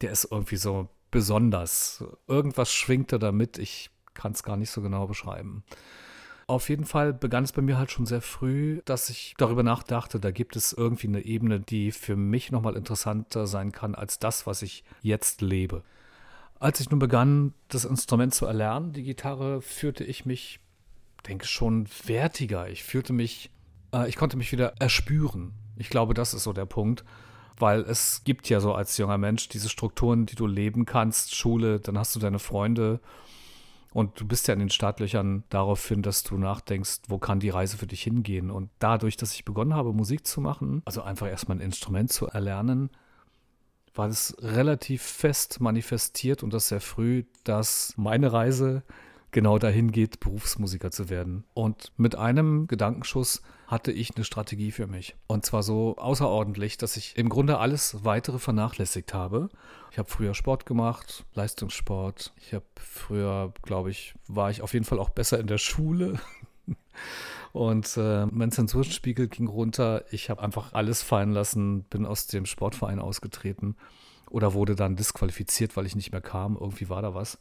der 0.01 0.11
ist 0.11 0.29
irgendwie 0.31 0.57
so 0.57 0.89
besonders. 1.11 2.03
Irgendwas 2.27 2.73
schwingte 2.73 3.19
damit, 3.19 3.59
ich 3.59 3.91
kann 4.15 4.33
es 4.33 4.43
gar 4.43 4.57
nicht 4.57 4.71
so 4.71 4.81
genau 4.81 5.07
beschreiben. 5.07 5.65
Auf 6.47 6.69
jeden 6.69 6.85
Fall 6.85 7.13
begann 7.13 7.45
es 7.45 7.53
bei 7.53 7.63
mir 7.63 7.79
halt 7.79 7.93
schon 7.93 8.07
sehr 8.07 8.23
früh, 8.23 8.81
dass 8.85 9.09
ich 9.09 9.35
darüber 9.39 9.63
nachdachte, 9.63 10.19
da 10.19 10.33
gibt 10.33 10.57
es 10.57 10.73
irgendwie 10.73 11.07
eine 11.07 11.25
Ebene, 11.25 11.61
die 11.61 11.93
für 11.93 12.17
mich 12.17 12.51
nochmal 12.51 12.75
interessanter 12.75 13.47
sein 13.47 13.71
kann 13.71 13.95
als 13.95 14.19
das, 14.19 14.49
was 14.49 14.63
ich 14.63 14.83
jetzt 15.01 15.43
lebe. 15.43 15.85
Als 16.59 16.81
ich 16.81 16.91
nun 16.91 16.99
begann, 16.99 17.55
das 17.69 17.85
Instrument 17.85 18.35
zu 18.35 18.47
erlernen, 18.47 18.93
die 18.93 19.05
Gitarre, 19.05 19.63
fühlte 19.63 20.03
ich 20.03 20.27
mich, 20.27 20.59
denke 21.27 21.47
schon, 21.47 21.87
wertiger. 22.05 22.69
Ich 22.69 22.83
fühlte 22.83 23.13
mich 23.13 23.51
äh, 23.95 24.09
ich 24.09 24.17
konnte 24.17 24.37
mich 24.37 24.53
wieder 24.53 24.75
erspüren. 24.81 25.53
Ich 25.77 25.91
glaube, 25.91 26.15
das 26.15 26.35
ist 26.35 26.45
so 26.45 26.53
der 26.53 26.67
Punkt. 26.67 27.05
Weil 27.59 27.81
es 27.83 28.23
gibt 28.25 28.49
ja 28.49 28.59
so 28.59 28.73
als 28.73 28.97
junger 28.97 29.19
Mensch 29.19 29.49
diese 29.49 29.69
Strukturen, 29.69 30.25
die 30.25 30.35
du 30.35 30.47
leben 30.47 30.87
kannst, 30.87 31.35
Schule, 31.35 31.79
dann 31.79 31.99
hast 31.99 32.17
du 32.17 32.21
deine 32.21 32.39
Freunde 32.39 33.01
Und 33.93 34.21
du 34.21 34.27
bist 34.27 34.47
ja 34.49 34.55
in 34.55 34.61
den 34.61 34.71
Startlöchern 34.71 35.45
daraufhin, 35.49 36.03
dass 36.03 36.23
du 36.23 36.39
nachdenkst, 36.39 37.01
wo 37.09 37.19
kann 37.19 37.41
die 37.41 37.51
Reise 37.51 37.77
für 37.77 37.89
dich 37.89 38.03
hingehen. 38.03 38.51
Und 38.51 38.71
dadurch, 38.79 39.17
dass 39.17 39.35
ich 39.35 39.45
begonnen 39.45 39.75
habe, 39.75 39.93
Musik 39.93 40.27
zu 40.27 40.41
machen, 40.41 40.83
also 40.85 41.03
einfach 41.03 41.27
erstmal 41.27 41.59
ein 41.59 41.63
Instrument 41.63 42.13
zu 42.13 42.29
erlernen, 42.29 42.91
war 43.95 44.09
es 44.09 44.37
relativ 44.41 45.03
fest 45.03 45.61
manifestiert 45.61 46.43
und 46.45 46.55
das 46.55 46.69
sehr 46.69 46.81
früh, 46.81 47.25
dass 47.43 47.95
meine 47.97 48.33
Reise 48.33 48.85
genau 49.31 49.59
dahin 49.59 49.93
geht, 49.93 50.21
Berufsmusiker 50.21 50.91
zu 50.91 51.09
werden. 51.09 51.45
Und 51.55 51.93
mit 51.97 52.17
einem 52.17 52.67
Gedankenschuss 52.67 53.43
hatte 53.67 53.93
ich 53.93 54.17
eine 54.17 54.25
Strategie 54.25 54.73
für 54.73 54.87
mich. 54.87 55.15
Und 55.27 55.47
zwar 55.47 55.63
so 55.63 55.97
außerordentlich, 55.97 56.77
dass 56.77 56.97
ich 56.97 57.17
im 57.17 57.29
Grunde 57.29 57.59
alles 57.59 58.05
weitere 58.05 58.39
vernachlässigt 58.39 59.15
habe. 59.15 59.49
Ich 59.93 59.99
habe 59.99 60.11
früher 60.11 60.35
Sport 60.35 60.67
gemacht, 60.67 61.25
Leistungssport. 61.35 62.33
Ich 62.37 62.53
habe 62.53 62.65
früher, 62.77 63.53
glaube 63.63 63.91
ich, 63.91 64.15
war 64.27 64.51
ich 64.51 64.63
auf 64.63 64.73
jeden 64.73 64.85
Fall 64.85 64.99
auch 64.99 65.11
besser 65.11 65.39
in 65.39 65.47
der 65.47 65.59
Schule. 65.59 66.19
Und 67.53 67.97
äh, 67.97 68.27
mein 68.27 68.53
Zensurspiegel 68.53 69.29
ging 69.29 69.49
runter. 69.49 70.05
Ich 70.11 70.31
habe 70.31 70.43
einfach 70.43 70.73
alles 70.73 71.03
fallen 71.03 71.33
lassen, 71.33 71.83
bin 71.85 72.07
aus 72.07 72.27
dem 72.27 72.47
Sportverein 72.47 73.01
ausgetreten 73.01 73.77
oder 74.31 74.55
wurde 74.55 74.77
dann 74.77 74.95
disqualifiziert, 74.95 75.77
weil 75.77 75.87
ich 75.87 75.97
nicht 75.97 76.13
mehr 76.13 76.21
kam. 76.21 76.57
Irgendwie 76.57 76.89
war 76.89 77.03
da 77.03 77.15
was 77.15 77.39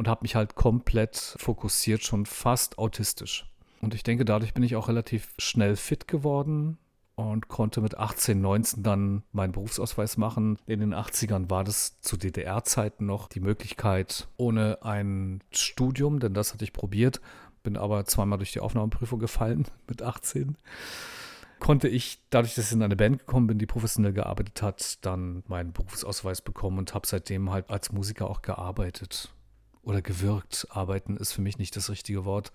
und 0.00 0.08
habe 0.08 0.22
mich 0.22 0.34
halt 0.34 0.54
komplett 0.54 1.36
fokussiert, 1.36 2.02
schon 2.02 2.24
fast 2.24 2.78
autistisch. 2.78 3.44
Und 3.82 3.94
ich 3.94 4.02
denke, 4.02 4.24
dadurch 4.24 4.54
bin 4.54 4.62
ich 4.62 4.74
auch 4.74 4.88
relativ 4.88 5.28
schnell 5.36 5.76
fit 5.76 6.08
geworden 6.08 6.78
und 7.16 7.48
konnte 7.48 7.82
mit 7.82 7.98
18, 7.98 8.40
19 8.40 8.82
dann 8.82 9.24
meinen 9.32 9.52
Berufsausweis 9.52 10.16
machen. 10.16 10.56
In 10.64 10.80
den 10.80 10.94
80ern 10.94 11.50
war 11.50 11.64
das 11.64 12.00
zu 12.00 12.16
DDR-Zeiten 12.16 13.04
noch 13.04 13.28
die 13.28 13.40
Möglichkeit, 13.40 14.26
ohne 14.38 14.78
ein 14.80 15.42
Studium, 15.50 16.18
denn 16.18 16.32
das 16.32 16.54
hatte 16.54 16.64
ich 16.64 16.72
probiert, 16.72 17.20
bin 17.62 17.76
aber 17.76 18.06
zweimal 18.06 18.38
durch 18.38 18.52
die 18.52 18.60
Aufnahmeprüfung 18.60 19.18
gefallen 19.18 19.66
mit 19.86 20.00
18 20.02 20.56
konnte 21.58 21.88
ich, 21.88 22.22
dadurch, 22.30 22.54
dass 22.54 22.68
ich 22.68 22.72
in 22.72 22.82
eine 22.82 22.96
Band 22.96 23.18
gekommen 23.18 23.46
bin, 23.46 23.58
die 23.58 23.66
professionell 23.66 24.14
gearbeitet 24.14 24.62
hat, 24.62 25.04
dann 25.04 25.42
meinen 25.46 25.74
Berufsausweis 25.74 26.40
bekommen 26.40 26.78
und 26.78 26.94
habe 26.94 27.06
seitdem 27.06 27.52
halt 27.52 27.68
als 27.68 27.92
Musiker 27.92 28.30
auch 28.30 28.40
gearbeitet 28.40 29.30
oder 29.82 30.02
gewirkt. 30.02 30.66
Arbeiten 30.70 31.16
ist 31.16 31.32
für 31.32 31.42
mich 31.42 31.58
nicht 31.58 31.76
das 31.76 31.90
richtige 31.90 32.24
Wort, 32.24 32.52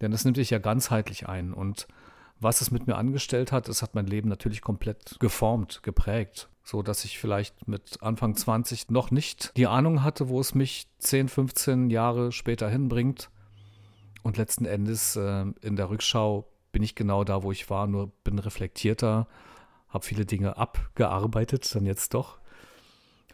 denn 0.00 0.10
das 0.10 0.24
nimmt 0.24 0.36
dich 0.36 0.50
ja 0.50 0.58
ganzheitlich 0.58 1.28
ein. 1.28 1.52
Und 1.52 1.86
was 2.40 2.60
es 2.60 2.70
mit 2.70 2.86
mir 2.86 2.96
angestellt 2.96 3.52
hat, 3.52 3.68
es 3.68 3.82
hat 3.82 3.94
mein 3.94 4.06
Leben 4.06 4.28
natürlich 4.28 4.62
komplett 4.62 5.18
geformt, 5.20 5.82
geprägt, 5.82 6.48
so 6.64 6.82
dass 6.82 7.04
ich 7.04 7.18
vielleicht 7.18 7.68
mit 7.68 8.02
Anfang 8.02 8.34
20 8.34 8.90
noch 8.90 9.10
nicht 9.10 9.56
die 9.56 9.66
Ahnung 9.66 10.02
hatte, 10.02 10.28
wo 10.28 10.40
es 10.40 10.54
mich 10.54 10.88
10, 10.98 11.28
15 11.28 11.90
Jahre 11.90 12.32
später 12.32 12.68
hinbringt. 12.68 13.30
Und 14.22 14.36
letzten 14.36 14.64
Endes 14.66 15.16
äh, 15.16 15.46
in 15.62 15.76
der 15.76 15.90
Rückschau 15.90 16.46
bin 16.72 16.82
ich 16.82 16.94
genau 16.94 17.24
da, 17.24 17.42
wo 17.42 17.52
ich 17.52 17.68
war, 17.70 17.86
nur 17.86 18.08
bin 18.24 18.38
reflektierter, 18.38 19.26
habe 19.88 20.04
viele 20.04 20.24
Dinge 20.24 20.56
abgearbeitet, 20.56 21.74
dann 21.74 21.84
jetzt 21.84 22.14
doch, 22.14 22.38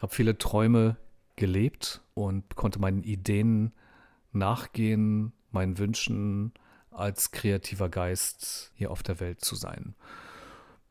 habe 0.01 0.13
viele 0.13 0.37
Träume 0.37 0.97
gelebt 1.37 2.01
und 2.13 2.55
konnte 2.55 2.79
meinen 2.79 3.03
Ideen 3.03 3.71
nachgehen, 4.33 5.31
meinen 5.51 5.77
Wünschen 5.77 6.51
als 6.91 7.31
kreativer 7.31 7.89
Geist 7.89 8.71
hier 8.75 8.91
auf 8.91 9.03
der 9.03 9.19
Welt 9.19 9.41
zu 9.41 9.55
sein. 9.55 9.95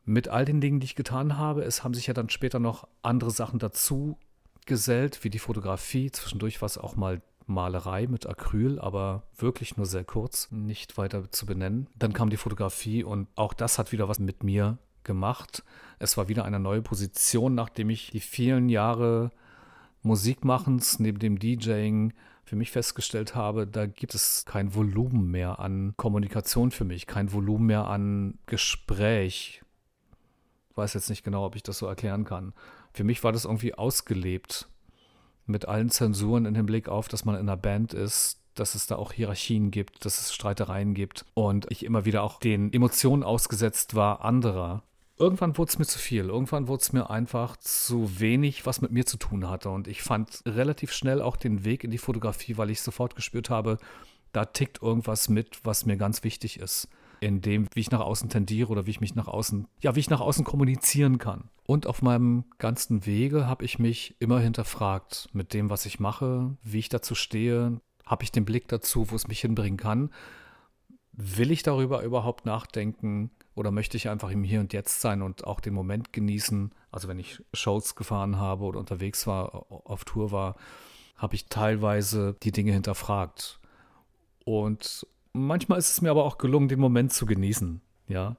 Mit 0.05 0.29
all 0.29 0.45
den 0.45 0.61
Dingen, 0.61 0.79
die 0.79 0.85
ich 0.85 0.95
getan 0.95 1.37
habe, 1.37 1.63
es 1.63 1.83
haben 1.83 1.93
sich 1.93 2.07
ja 2.07 2.13
dann 2.13 2.29
später 2.29 2.59
noch 2.59 2.87
andere 3.01 3.29
Sachen 3.29 3.59
dazu 3.59 4.17
gesellt, 4.65 5.23
wie 5.23 5.29
die 5.29 5.39
Fotografie. 5.39 6.11
Zwischendurch 6.11 6.61
war 6.61 6.65
es 6.65 6.77
auch 6.77 6.95
mal 6.95 7.21
Malerei 7.45 8.07
mit 8.07 8.27
Acryl, 8.27 8.79
aber 8.79 9.23
wirklich 9.37 9.77
nur 9.77 9.85
sehr 9.85 10.03
kurz, 10.03 10.51
nicht 10.51 10.97
weiter 10.97 11.31
zu 11.31 11.45
benennen. 11.45 11.87
Dann 11.95 12.13
kam 12.13 12.29
die 12.29 12.37
Fotografie 12.37 13.03
und 13.03 13.27
auch 13.35 13.53
das 13.53 13.77
hat 13.79 13.91
wieder 13.91 14.07
was 14.09 14.19
mit 14.19 14.43
mir 14.43 14.77
gemacht. 15.03 15.63
Es 15.99 16.17
war 16.17 16.27
wieder 16.27 16.45
eine 16.45 16.59
neue 16.59 16.81
Position, 16.81 17.55
nachdem 17.55 17.89
ich 17.89 18.11
die 18.11 18.19
vielen 18.19 18.69
Jahre 18.69 19.31
Musikmachens, 20.01 20.99
neben 20.99 21.19
dem 21.19 21.39
DJing 21.39 22.13
für 22.43 22.55
mich 22.55 22.71
festgestellt 22.71 23.35
habe, 23.35 23.67
da 23.67 23.85
gibt 23.87 24.15
es 24.15 24.45
kein 24.45 24.73
Volumen 24.73 25.29
mehr 25.29 25.59
an 25.59 25.93
Kommunikation 25.97 26.71
für 26.71 26.85
mich, 26.85 27.05
kein 27.05 27.33
Volumen 27.33 27.65
mehr 27.65 27.87
an 27.87 28.37
Gespräch. 28.45 29.61
Ich 30.69 30.77
weiß 30.77 30.93
jetzt 30.93 31.09
nicht 31.09 31.23
genau, 31.23 31.45
ob 31.45 31.55
ich 31.55 31.63
das 31.63 31.79
so 31.79 31.87
erklären 31.87 32.23
kann. 32.23 32.53
Für 32.93 33.03
mich 33.03 33.23
war 33.23 33.33
das 33.33 33.45
irgendwie 33.45 33.73
ausgelebt 33.73 34.69
mit 35.45 35.67
allen 35.67 35.89
Zensuren 35.89 36.45
in 36.45 36.55
Hinblick 36.55 36.87
auf, 36.87 37.07
dass 37.07 37.25
man 37.25 37.35
in 37.35 37.41
einer 37.41 37.57
Band 37.57 37.93
ist, 37.93 38.41
dass 38.55 38.75
es 38.75 38.87
da 38.87 38.95
auch 38.95 39.11
Hierarchien 39.11 39.71
gibt, 39.71 40.05
dass 40.05 40.19
es 40.19 40.33
Streitereien 40.33 40.93
gibt 40.93 41.25
und 41.33 41.67
ich 41.69 41.85
immer 41.85 42.05
wieder 42.05 42.23
auch 42.23 42.39
den 42.39 42.71
Emotionen 42.73 43.23
ausgesetzt 43.23 43.95
war 43.95 44.23
anderer 44.23 44.83
irgendwann 45.17 45.57
wurde 45.57 45.69
es 45.69 45.79
mir 45.79 45.85
zu 45.85 45.99
viel. 45.99 46.25
Irgendwann 46.25 46.67
wurde 46.67 46.81
es 46.81 46.93
mir 46.93 47.09
einfach 47.09 47.57
zu 47.57 48.19
wenig, 48.19 48.65
was 48.65 48.81
mit 48.81 48.91
mir 48.91 49.05
zu 49.05 49.17
tun 49.17 49.49
hatte. 49.49 49.69
Und 49.69 49.87
ich 49.87 50.01
fand 50.01 50.41
relativ 50.45 50.91
schnell 50.91 51.21
auch 51.21 51.35
den 51.35 51.65
Weg 51.65 51.83
in 51.83 51.91
die 51.91 51.97
Fotografie, 51.97 52.57
weil 52.57 52.69
ich 52.69 52.81
sofort 52.81 53.15
gespürt 53.15 53.49
habe, 53.49 53.77
da 54.31 54.45
tickt 54.45 54.81
irgendwas 54.81 55.29
mit, 55.29 55.59
was 55.63 55.85
mir 55.85 55.97
ganz 55.97 56.23
wichtig 56.23 56.59
ist. 56.59 56.89
In 57.19 57.41
dem, 57.41 57.67
wie 57.73 57.79
ich 57.79 57.89
nach 57.89 58.01
außen 58.01 58.29
tendiere 58.29 58.69
oder 58.69 58.85
wie 58.85 58.91
ich 58.91 59.01
mich 59.01 59.15
nach 59.15 59.27
außen, 59.27 59.67
ja, 59.81 59.95
wie 59.95 59.99
ich 59.99 60.09
nach 60.09 60.19
außen 60.19 60.45
kommunizieren 60.45 61.17
kann. 61.17 61.49
Und 61.65 61.87
auf 61.87 62.03
meinem 62.03 62.45
ganzen 62.59 63.07
Wege 63.07 63.47
habe 63.47 63.65
ich 63.65 63.79
mich 63.79 64.15
immer 64.19 64.39
hinterfragt 64.39 65.27
mit 65.33 65.53
dem, 65.53 65.71
was 65.71 65.87
ich 65.87 65.99
mache, 65.99 66.55
wie 66.61 66.77
ich 66.77 66.89
dazu 66.89 67.15
stehe, 67.15 67.81
habe 68.05 68.23
ich 68.23 68.31
den 68.31 68.45
Blick 68.45 68.67
dazu, 68.67 69.09
wo 69.09 69.15
es 69.15 69.27
mich 69.27 69.41
hinbringen 69.41 69.77
kann. 69.77 70.11
Will 71.11 71.49
ich 71.49 71.63
darüber 71.63 72.03
überhaupt 72.03 72.45
nachdenken? 72.45 73.31
Oder 73.57 73.71
möchte 73.71 73.97
ich 73.97 74.07
einfach 74.07 74.29
im 74.29 74.43
Hier 74.43 74.59
und 74.59 74.71
Jetzt 74.71 75.01
sein 75.01 75.23
und 75.23 75.47
auch 75.47 75.59
den 75.59 75.73
Moment 75.73 76.13
genießen? 76.13 76.71
Also 76.91 77.07
wenn 77.07 77.17
ich 77.17 77.41
Shows 77.55 77.95
gefahren 77.95 78.37
habe 78.37 78.63
oder 78.65 78.79
unterwegs 78.79 79.25
war, 79.25 79.65
auf 79.71 80.05
Tour 80.05 80.31
war, 80.31 80.57
habe 81.15 81.33
ich 81.33 81.47
teilweise 81.47 82.35
die 82.43 82.51
Dinge 82.51 82.71
hinterfragt. 82.71 83.59
Und 84.45 85.07
manchmal 85.33 85.79
ist 85.79 85.89
es 85.89 86.01
mir 86.01 86.11
aber 86.11 86.23
auch 86.23 86.37
gelungen, 86.37 86.67
den 86.67 86.79
Moment 86.79 87.13
zu 87.13 87.25
genießen. 87.25 87.81
Ja, 88.07 88.37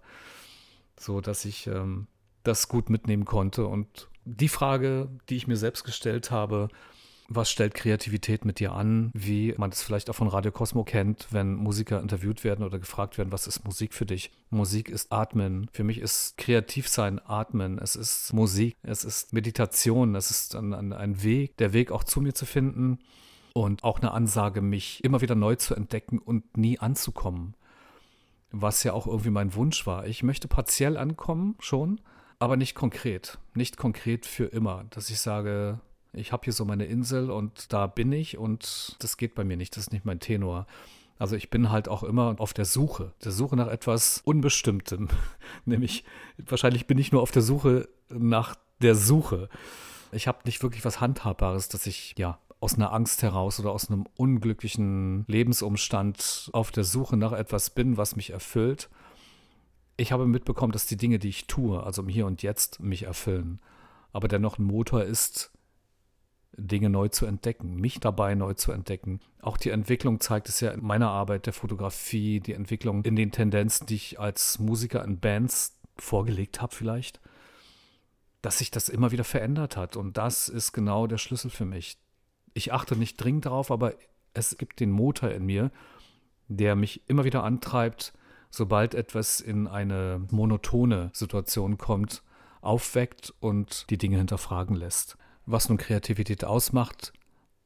so 0.97 1.21
dass 1.21 1.45
ich 1.45 1.67
ähm, 1.67 2.07
das 2.45 2.69
gut 2.69 2.89
mitnehmen 2.89 3.25
konnte. 3.25 3.67
Und 3.67 4.09
die 4.25 4.49
Frage, 4.49 5.09
die 5.29 5.35
ich 5.35 5.49
mir 5.49 5.57
selbst 5.57 5.83
gestellt 5.83 6.31
habe, 6.31 6.69
was 7.29 7.51
stellt 7.51 7.75
Kreativität 7.75 8.47
mit 8.47 8.59
dir 8.59 8.73
an? 8.73 9.11
Wie 9.13 9.55
man 9.59 9.69
das 9.69 9.83
vielleicht 9.83 10.09
auch 10.09 10.15
von 10.15 10.29
Radio 10.29 10.51
Cosmo 10.51 10.83
kennt, 10.83 11.29
wenn 11.31 11.55
Musiker 11.55 12.01
interviewt 12.01 12.43
werden 12.43 12.65
oder 12.65 12.79
gefragt 12.79 13.19
werden, 13.19 13.33
was 13.33 13.47
ist 13.47 13.67
Musik 13.67 13.93
für 13.93 14.07
dich? 14.07 14.31
Musik 14.49 14.89
ist 14.89 15.13
Atmen. 15.13 15.69
Für 15.73 15.85
mich 15.85 15.99
ist 15.99 16.39
Kreativsein 16.39 17.21
Atmen. 17.25 17.79
Es 17.79 17.97
ist 17.97 18.33
Musik. 18.33 18.75
Es 18.83 19.05
ist 19.05 19.35
Meditation. 19.35 20.15
Es 20.15 20.31
ist 20.31 20.57
ein, 20.57 20.73
ein, 20.73 20.95
ein 20.95 21.23
Weg, 21.23 21.59
der 21.59 21.75
Weg 21.75 21.93
auch 21.93 22.03
zu 22.03 22.23
mir 22.23 22.33
zu 22.33 22.47
finden 22.47 22.99
und 23.53 23.85
auch 23.85 24.01
eine 24.01 24.13
Ansage, 24.13 24.63
mich 24.63 25.05
immer 25.05 25.21
wieder 25.21 25.35
neu 25.35 25.55
zu 25.57 25.75
entdecken 25.75 26.19
und 26.19 26.57
nie 26.57 26.79
anzukommen. 26.79 27.55
Was 28.51 28.85
ja 28.85 28.95
auch 28.95 29.07
irgendwie 29.07 29.31
mein 29.31 29.55
Wunsch 29.55 29.87
war. 29.87 30.07
Ich 30.07 30.23
möchte 30.23 30.49
partiell 30.49 30.97
ankommen, 30.97 31.57
schon, 31.59 32.01
aber 32.39 32.57
nicht 32.57 32.75
konkret. 32.75 33.39
Nicht 33.53 33.77
konkret 33.77 34.25
für 34.25 34.47
immer, 34.47 34.85
dass 34.89 35.11
ich 35.11 35.21
sage, 35.21 35.81
ich 36.19 36.33
habe 36.33 36.45
hier 36.45 36.53
so 36.53 36.65
meine 36.65 36.85
Insel 36.85 37.31
und 37.31 37.73
da 37.73 37.87
bin 37.87 38.13
ich 38.13 38.39
und 38.39 38.97
das 38.99 39.17
geht 39.17 39.35
bei 39.35 39.45
mir 39.45 39.57
nicht, 39.57 39.77
das 39.77 39.85
ist 39.85 39.93
nicht 39.93 40.05
mein 40.05 40.21
Tenor. 40.21 40.67
Also 41.19 41.35
ich 41.35 41.51
bin 41.51 41.71
halt 41.71 41.89
auch 41.89 42.05
immer 42.05 42.37
auf 42.39 42.53
der 42.53 42.65
Suche, 42.65 43.13
der 43.25 43.33
Suche 43.33 43.57
nach 43.57 43.69
etwas 43.69 44.21
Unbestimmtem. 44.25 45.09
Nämlich, 45.65 46.05
wahrscheinlich 46.39 46.87
bin 46.87 46.99
ich 46.99 47.11
nur 47.11 47.23
auf 47.23 47.33
der 47.33 47.43
Suche 47.43 47.89
nach 48.09 48.55
der 48.81 48.95
Suche. 48.95 49.49
Ich 50.13 50.29
habe 50.29 50.39
nicht 50.45 50.63
wirklich 50.63 50.85
was 50.85 51.01
Handhabbares, 51.01 51.69
dass 51.69 51.87
ich 51.87 52.15
ja 52.17 52.39
aus 52.61 52.75
einer 52.75 52.93
Angst 52.93 53.23
heraus 53.23 53.61
oder 53.61 53.71
aus 53.71 53.91
einem 53.91 54.07
unglücklichen 54.17 55.25
Lebensumstand 55.29 56.51
auf 56.53 56.71
der 56.71 56.85
Suche 56.85 57.17
nach 57.17 57.33
etwas 57.33 57.71
bin, 57.71 57.97
was 57.97 58.17
mich 58.17 58.31
erfüllt. 58.31 58.89
Ich 59.97 60.13
habe 60.13 60.27
mitbekommen, 60.27 60.73
dass 60.73 60.87
die 60.87 60.97
Dinge, 60.97 61.19
die 61.19 61.29
ich 61.29 61.47
tue, 61.47 61.83
also 61.83 62.03
im 62.03 62.09
Hier 62.09 62.27
und 62.27 62.43
Jetzt, 62.43 62.81
mich 62.81 63.03
erfüllen. 63.03 63.61
Aber 64.13 64.29
dennoch 64.29 64.59
ein 64.59 64.65
Motor 64.65 65.03
ist, 65.05 65.51
Dinge 66.59 66.91
neu 66.91 67.09
zu 67.09 67.25
entdecken, 67.25 67.77
mich 67.77 68.01
dabei 68.01 68.35
neu 68.35 68.55
zu 68.55 68.73
entdecken. 68.73 69.21
Auch 69.41 69.57
die 69.57 69.71
Entwicklung 69.71 70.21
zeigt 70.21 70.49
es 70.49 70.61
ja 70.61 70.71
in 70.73 70.85
meiner 70.85 71.09
Arbeit 71.09 71.47
der 71.47 71.53
Fotografie, 71.53 72.41
die 72.41 72.53
Entwicklung 72.53 73.05
in 73.05 73.17
den 73.17 73.33
Tendenzen, 73.33 73.87
die 73.87 73.95
ich 73.95 74.21
als 74.21 74.59
Musiker 74.59 75.05
in 75.05 75.21
Bands 75.21 75.79
vorgelegt 75.97 76.61
habe 76.61 76.75
vielleicht, 76.75 77.21
dass 78.43 78.59
sich 78.59 78.71
das 78.71 78.89
immer 78.89 79.11
wieder 79.13 79.25
verändert 79.25 79.77
hat. 79.77 79.97
Und 79.97 80.17
das 80.17 80.49
ist 80.49 80.73
genau 80.73 81.07
der 81.07 81.19
Schlüssel 81.19 81.51
für 81.51 81.65
mich. 81.65 81.99
Ich 82.55 82.73
achte 82.73 82.97
nicht 82.97 83.17
dringend 83.17 83.47
darauf, 83.47 83.71
aber 83.71 83.95
es 84.35 84.59
gibt 84.59 84.81
den 84.81 84.91
Motor 84.91 85.31
in 85.31 85.47
mir, 85.47 85.71
der 86.49 86.77
mich 86.77 87.09
immer 87.09 87.25
wieder 87.25 87.45
antreibt, 87.45 88.13
sobald 88.51 88.95
etwas 88.95 89.41
in 89.41 89.67
eine 89.67 90.27
monotone 90.31 91.11
Situation 91.13 91.79
kommt, 91.79 92.23
aufweckt 92.61 93.33
und 93.41 93.89
die 93.91 93.99
Dinge 93.99 94.19
hinterfragen 94.19 94.75
lässt. 94.75 95.19
Was 95.51 95.69
nun 95.69 95.79
Kreativität 95.79 96.45
ausmacht, 96.45 97.13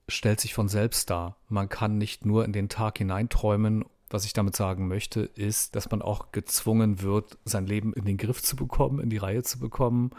stellt 0.08 0.40
sich 0.40 0.54
von 0.54 0.68
selbst 0.68 1.10
dar. 1.10 1.36
Man 1.48 1.68
kann 1.68 1.98
nicht 1.98 2.24
nur 2.24 2.44
in 2.44 2.52
den 2.52 2.68
Tag 2.68 2.98
hineinträumen 2.98 3.84
was 4.12 4.24
ich 4.24 4.32
damit 4.32 4.54
sagen 4.54 4.88
möchte, 4.88 5.20
ist, 5.20 5.74
dass 5.74 5.90
man 5.90 6.02
auch 6.02 6.32
gezwungen 6.32 7.02
wird, 7.02 7.38
sein 7.44 7.66
Leben 7.66 7.92
in 7.92 8.04
den 8.04 8.16
Griff 8.16 8.42
zu 8.42 8.56
bekommen, 8.56 9.00
in 9.00 9.10
die 9.10 9.16
Reihe 9.16 9.42
zu 9.42 9.58
bekommen, 9.58 10.10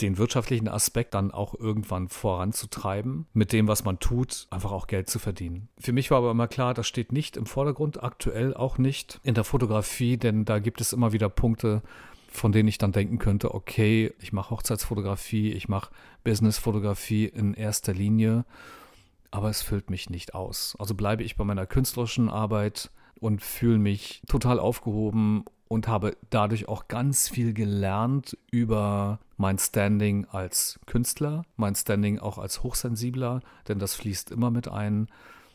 den 0.00 0.18
wirtschaftlichen 0.18 0.68
Aspekt 0.68 1.14
dann 1.14 1.30
auch 1.30 1.54
irgendwann 1.54 2.08
voranzutreiben, 2.08 3.26
mit 3.32 3.52
dem, 3.52 3.68
was 3.68 3.84
man 3.84 3.98
tut, 3.98 4.46
einfach 4.50 4.72
auch 4.72 4.86
Geld 4.86 5.08
zu 5.08 5.18
verdienen. 5.18 5.68
Für 5.78 5.92
mich 5.92 6.10
war 6.10 6.18
aber 6.18 6.30
immer 6.30 6.48
klar, 6.48 6.74
das 6.74 6.86
steht 6.86 7.12
nicht 7.12 7.36
im 7.36 7.46
Vordergrund, 7.46 8.02
aktuell 8.02 8.54
auch 8.54 8.78
nicht 8.78 9.20
in 9.22 9.34
der 9.34 9.44
Fotografie, 9.44 10.16
denn 10.16 10.44
da 10.44 10.58
gibt 10.58 10.80
es 10.80 10.92
immer 10.92 11.12
wieder 11.12 11.28
Punkte, 11.28 11.82
von 12.28 12.52
denen 12.52 12.68
ich 12.68 12.78
dann 12.78 12.92
denken 12.92 13.18
könnte, 13.18 13.54
okay, 13.54 14.12
ich 14.20 14.32
mache 14.32 14.50
Hochzeitsfotografie, 14.50 15.52
ich 15.52 15.68
mache 15.68 15.90
Businessfotografie 16.24 17.26
in 17.26 17.54
erster 17.54 17.94
Linie, 17.94 18.44
aber 19.30 19.50
es 19.50 19.62
füllt 19.62 19.90
mich 19.90 20.10
nicht 20.10 20.34
aus. 20.34 20.76
Also 20.78 20.94
bleibe 20.94 21.22
ich 21.22 21.36
bei 21.36 21.44
meiner 21.44 21.66
künstlerischen 21.66 22.28
Arbeit, 22.28 22.90
und 23.20 23.42
fühle 23.42 23.78
mich 23.78 24.22
total 24.26 24.58
aufgehoben 24.58 25.44
und 25.68 25.88
habe 25.88 26.16
dadurch 26.30 26.68
auch 26.68 26.88
ganz 26.88 27.28
viel 27.28 27.52
gelernt 27.52 28.36
über 28.50 29.20
mein 29.36 29.58
Standing 29.58 30.24
als 30.26 30.80
Künstler, 30.86 31.44
mein 31.56 31.74
Standing 31.74 32.18
auch 32.18 32.38
als 32.38 32.62
Hochsensibler, 32.62 33.40
denn 33.68 33.78
das 33.78 33.94
fließt 33.94 34.30
immer 34.30 34.50
mit 34.50 34.68
ein. 34.68 35.08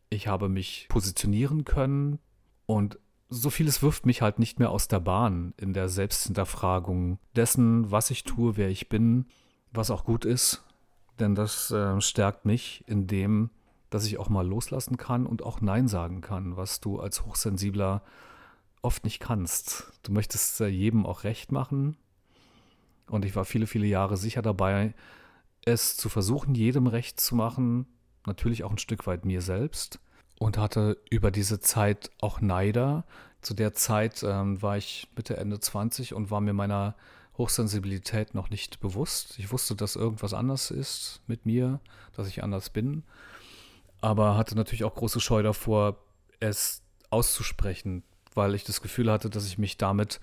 Ich 0.09 0.27
habe 0.27 0.49
mich 0.49 0.87
positionieren 0.89 1.65
können 1.65 2.19
und 2.65 2.99
so 3.33 3.49
vieles 3.49 3.81
wirft 3.81 4.05
mich 4.05 4.21
halt 4.21 4.39
nicht 4.39 4.59
mehr 4.59 4.69
aus 4.69 4.87
der 4.87 4.99
Bahn 4.99 5.53
in 5.57 5.73
der 5.73 5.89
Selbsthinterfragung 5.89 7.17
dessen, 7.35 7.89
was 7.91 8.11
ich 8.11 8.23
tue, 8.23 8.57
wer 8.57 8.69
ich 8.69 8.89
bin, 8.89 9.25
was 9.71 9.89
auch 9.89 10.05
gut 10.05 10.23
ist, 10.23 10.63
denn 11.19 11.33
das 11.33 11.71
äh, 11.71 11.99
stärkt 11.99 12.45
mich 12.45 12.83
in 12.87 13.07
dem, 13.07 13.49
dass 13.89 14.05
ich 14.05 14.19
auch 14.19 14.29
mal 14.29 14.47
loslassen 14.47 14.97
kann 14.97 15.25
und 15.25 15.41
auch 15.41 15.61
Nein 15.61 15.87
sagen 15.87 16.21
kann, 16.21 16.57
was 16.57 16.79
du 16.79 16.99
als 16.99 17.25
Hochsensibler 17.25 18.03
oft 18.81 19.03
nicht 19.03 19.19
kannst. 19.19 19.91
Du 20.03 20.11
möchtest 20.11 20.59
jedem 20.59 21.05
auch 21.05 21.23
recht 21.23 21.51
machen. 21.51 21.97
Und 23.07 23.25
ich 23.25 23.35
war 23.35 23.45
viele, 23.45 23.67
viele 23.67 23.87
Jahre 23.87 24.17
sicher 24.17 24.41
dabei, 24.41 24.93
es 25.65 25.97
zu 25.97 26.09
versuchen, 26.09 26.55
jedem 26.55 26.87
recht 26.87 27.19
zu 27.19 27.35
machen. 27.35 27.85
Natürlich 28.25 28.63
auch 28.63 28.71
ein 28.71 28.77
Stück 28.77 29.07
weit 29.07 29.25
mir 29.25 29.41
selbst. 29.41 29.99
Und 30.43 30.57
hatte 30.57 30.97
über 31.09 31.31
diese 31.31 31.59
Zeit 31.59 32.11
auch 32.19 32.41
Neider. 32.41 33.05
Zu 33.41 33.53
der 33.53 33.73
Zeit 33.73 34.23
ähm, 34.23 34.61
war 34.61 34.77
ich 34.77 35.07
Mitte, 35.15 35.37
Ende 35.37 35.59
20 35.59 36.13
und 36.13 36.31
war 36.31 36.41
mir 36.41 36.53
meiner 36.53 36.95
Hochsensibilität 37.37 38.35
noch 38.35 38.49
nicht 38.49 38.79
bewusst. 38.79 39.39
Ich 39.39 39.51
wusste, 39.51 39.75
dass 39.75 39.95
irgendwas 39.95 40.33
anders 40.33 40.69
ist 40.71 41.21
mit 41.27 41.45
mir, 41.45 41.79
dass 42.15 42.27
ich 42.27 42.43
anders 42.43 42.69
bin 42.69 43.03
aber 44.03 44.35
hatte 44.35 44.55
natürlich 44.55 44.83
auch 44.83 44.95
große 44.95 45.21
Scheu 45.21 45.43
davor, 45.43 45.95
es 46.41 46.81
auszusprechen, 47.09 48.03
weil 48.33 48.53
ich 48.53 48.65
das 48.65 48.81
Gefühl 48.81 49.09
hatte, 49.09 49.29
dass 49.29 49.47
ich 49.47 49.57
mich 49.57 49.77
damit 49.77 50.19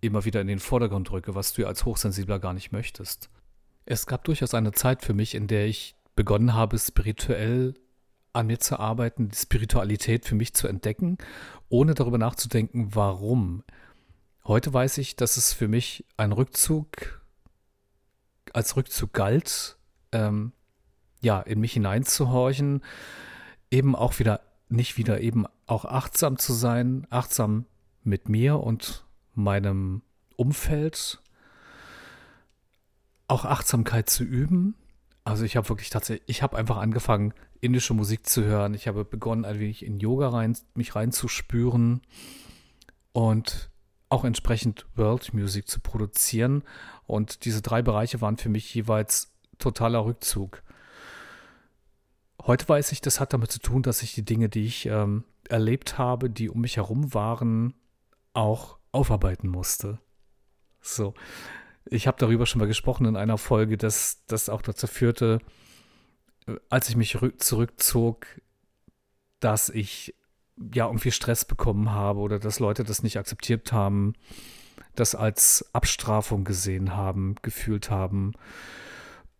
immer 0.00 0.24
wieder 0.24 0.40
in 0.40 0.48
den 0.48 0.58
Vordergrund 0.58 1.08
drücke, 1.08 1.36
was 1.36 1.52
du 1.52 1.64
als 1.64 1.84
Hochsensibler 1.84 2.40
gar 2.40 2.54
nicht 2.54 2.72
möchtest. 2.72 3.30
Es 3.86 4.06
gab 4.06 4.24
durchaus 4.24 4.52
eine 4.52 4.72
Zeit 4.72 5.04
für 5.04 5.14
mich, 5.14 5.36
in 5.36 5.46
der 5.46 5.66
ich 5.66 5.94
begonnen 6.16 6.54
habe, 6.54 6.76
spirituell 6.76 7.74
an 8.32 8.46
mir 8.46 8.60
zu 8.60 8.78
arbeiten, 8.78 9.28
die 9.28 9.36
Spiritualität 9.36 10.24
für 10.24 10.34
mich 10.34 10.54
zu 10.54 10.68
entdecken, 10.68 11.18
ohne 11.68 11.94
darüber 11.94 12.18
nachzudenken, 12.18 12.94
warum. 12.94 13.64
Heute 14.44 14.72
weiß 14.72 14.98
ich, 14.98 15.16
dass 15.16 15.36
es 15.36 15.52
für 15.52 15.68
mich 15.68 16.04
ein 16.16 16.32
Rückzug 16.32 17.20
als 18.52 18.76
Rückzug 18.76 19.12
galt, 19.12 19.76
ähm, 20.12 20.52
ja, 21.20 21.40
in 21.40 21.60
mich 21.60 21.74
hineinzuhorchen, 21.74 22.82
eben 23.70 23.94
auch 23.94 24.18
wieder, 24.18 24.40
nicht 24.68 24.96
wieder 24.96 25.20
eben 25.20 25.46
auch 25.66 25.84
achtsam 25.84 26.38
zu 26.38 26.52
sein, 26.52 27.06
achtsam 27.10 27.66
mit 28.02 28.28
mir 28.28 28.60
und 28.60 29.04
meinem 29.34 30.02
Umfeld, 30.36 31.22
auch 33.28 33.44
Achtsamkeit 33.44 34.10
zu 34.10 34.24
üben. 34.24 34.74
Also 35.24 35.44
ich 35.44 35.56
habe 35.56 35.68
wirklich 35.68 35.90
tatsächlich, 35.90 36.28
ich 36.28 36.42
habe 36.42 36.56
einfach 36.56 36.78
angefangen, 36.78 37.34
indische 37.60 37.94
Musik 37.94 38.26
zu 38.26 38.44
hören. 38.44 38.74
Ich 38.74 38.88
habe 38.88 39.04
begonnen, 39.04 39.44
ein 39.44 39.60
wenig 39.60 39.84
in 39.84 39.98
Yoga 39.98 40.30
rein, 40.30 40.56
mich 40.74 40.94
reinzuspüren 40.94 42.00
und 43.12 43.70
auch 44.08 44.24
entsprechend 44.24 44.86
World 44.96 45.32
Music 45.34 45.68
zu 45.68 45.80
produzieren. 45.80 46.64
Und 47.06 47.44
diese 47.44 47.62
drei 47.62 47.82
Bereiche 47.82 48.20
waren 48.20 48.38
für 48.38 48.48
mich 48.48 48.74
jeweils 48.74 49.32
totaler 49.58 50.04
Rückzug. 50.04 50.62
Heute 52.46 52.68
weiß 52.68 52.92
ich, 52.92 53.00
das 53.00 53.20
hat 53.20 53.32
damit 53.32 53.52
zu 53.52 53.60
tun, 53.60 53.82
dass 53.82 54.02
ich 54.02 54.14
die 54.14 54.24
Dinge, 54.24 54.48
die 54.48 54.64
ich 54.64 54.86
ähm, 54.86 55.24
erlebt 55.48 55.98
habe, 55.98 56.30
die 56.30 56.48
um 56.48 56.62
mich 56.62 56.78
herum 56.78 57.12
waren, 57.12 57.74
auch 58.32 58.78
aufarbeiten 58.92 59.48
musste. 59.48 59.98
So. 60.80 61.14
Ich 61.86 62.06
habe 62.06 62.18
darüber 62.18 62.46
schon 62.46 62.60
mal 62.60 62.68
gesprochen 62.68 63.06
in 63.06 63.16
einer 63.16 63.38
Folge, 63.38 63.76
dass 63.76 64.24
das 64.26 64.48
auch 64.48 64.62
dazu 64.62 64.86
führte, 64.86 65.40
äh, 66.46 66.56
als 66.68 66.88
ich 66.88 66.96
mich 66.96 67.18
zurückzog, 67.38 68.26
dass 69.40 69.68
ich 69.68 70.14
ja 70.74 70.86
irgendwie 70.86 71.10
Stress 71.10 71.44
bekommen 71.44 71.90
habe 71.92 72.20
oder 72.20 72.38
dass 72.38 72.60
Leute 72.60 72.84
das 72.84 73.02
nicht 73.02 73.16
akzeptiert 73.18 73.72
haben, 73.72 74.14
das 74.94 75.14
als 75.14 75.70
Abstrafung 75.72 76.44
gesehen 76.44 76.96
haben, 76.96 77.36
gefühlt 77.42 77.90
haben. 77.90 78.32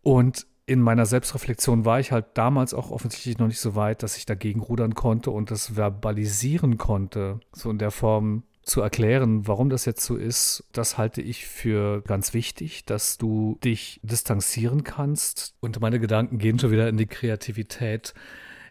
Und 0.02 0.46
in 0.64 0.80
meiner 0.80 1.04
Selbstreflexion 1.04 1.84
war 1.84 2.00
ich 2.00 2.12
halt 2.12 2.26
damals 2.34 2.74
auch 2.74 2.90
offensichtlich 2.90 3.38
noch 3.38 3.48
nicht 3.48 3.60
so 3.60 3.74
weit, 3.74 4.02
dass 4.02 4.16
ich 4.16 4.24
dagegen 4.24 4.60
rudern 4.60 4.94
konnte 4.94 5.30
und 5.30 5.50
das 5.50 5.74
verbalisieren 5.74 6.78
konnte, 6.78 7.40
so 7.52 7.70
in 7.70 7.78
der 7.78 7.90
Form 7.90 8.44
zu 8.62 8.80
erklären, 8.80 9.46
warum 9.46 9.70
das 9.70 9.84
jetzt 9.84 10.04
so 10.04 10.16
ist, 10.16 10.64
das 10.72 10.98
halte 10.98 11.22
ich 11.22 11.46
für 11.46 12.02
ganz 12.02 12.34
wichtig, 12.34 12.84
dass 12.84 13.18
du 13.18 13.58
dich 13.64 14.00
distanzieren 14.02 14.84
kannst. 14.84 15.54
Und 15.60 15.80
meine 15.80 15.98
Gedanken 15.98 16.38
gehen 16.38 16.58
schon 16.58 16.70
wieder 16.70 16.88
in 16.88 16.96
die 16.96 17.06
Kreativität, 17.06 18.14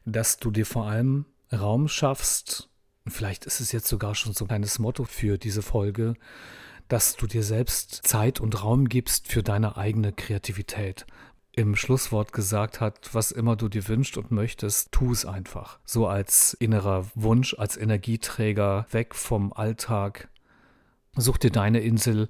dass 0.06 0.38
du 0.38 0.52
dir 0.52 0.66
vor 0.66 0.88
allem 0.88 1.26
Raum 1.52 1.88
schaffst. 1.88 2.70
Vielleicht 3.08 3.46
ist 3.46 3.60
es 3.60 3.72
jetzt 3.72 3.88
sogar 3.88 4.16
schon 4.16 4.34
so 4.34 4.46
ein 4.46 4.50
kleines 4.50 4.80
Motto 4.80 5.04
für 5.04 5.38
diese 5.38 5.62
Folge, 5.62 6.14
dass 6.88 7.16
du 7.16 7.28
dir 7.28 7.44
selbst 7.44 8.08
Zeit 8.08 8.40
und 8.40 8.64
Raum 8.64 8.88
gibst 8.88 9.28
für 9.28 9.44
deine 9.44 9.78
eigene 9.78 10.14
Kreativität 10.14 11.06
im 11.52 11.76
Schlusswort 11.76 12.32
gesagt 12.32 12.80
hat, 12.80 13.14
was 13.14 13.32
immer 13.32 13.56
du 13.56 13.70
dir 13.70 13.88
wünschst 13.88 14.18
und 14.18 14.32
möchtest, 14.32 14.92
tu 14.92 15.12
es 15.12 15.26
einfach. 15.26 15.80
So 15.84 16.08
als 16.08 16.54
innerer 16.54 17.06
Wunsch, 17.16 17.56
als 17.58 17.76
Energieträger, 17.76 18.86
weg 18.92 19.16
vom 19.16 19.52
Alltag. 19.54 20.30
Such 21.16 21.38
dir 21.38 21.52
deine 21.52 21.80
Insel 21.82 22.28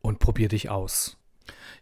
und 0.00 0.18
probier 0.18 0.48
dich 0.48 0.68
aus. 0.68 1.16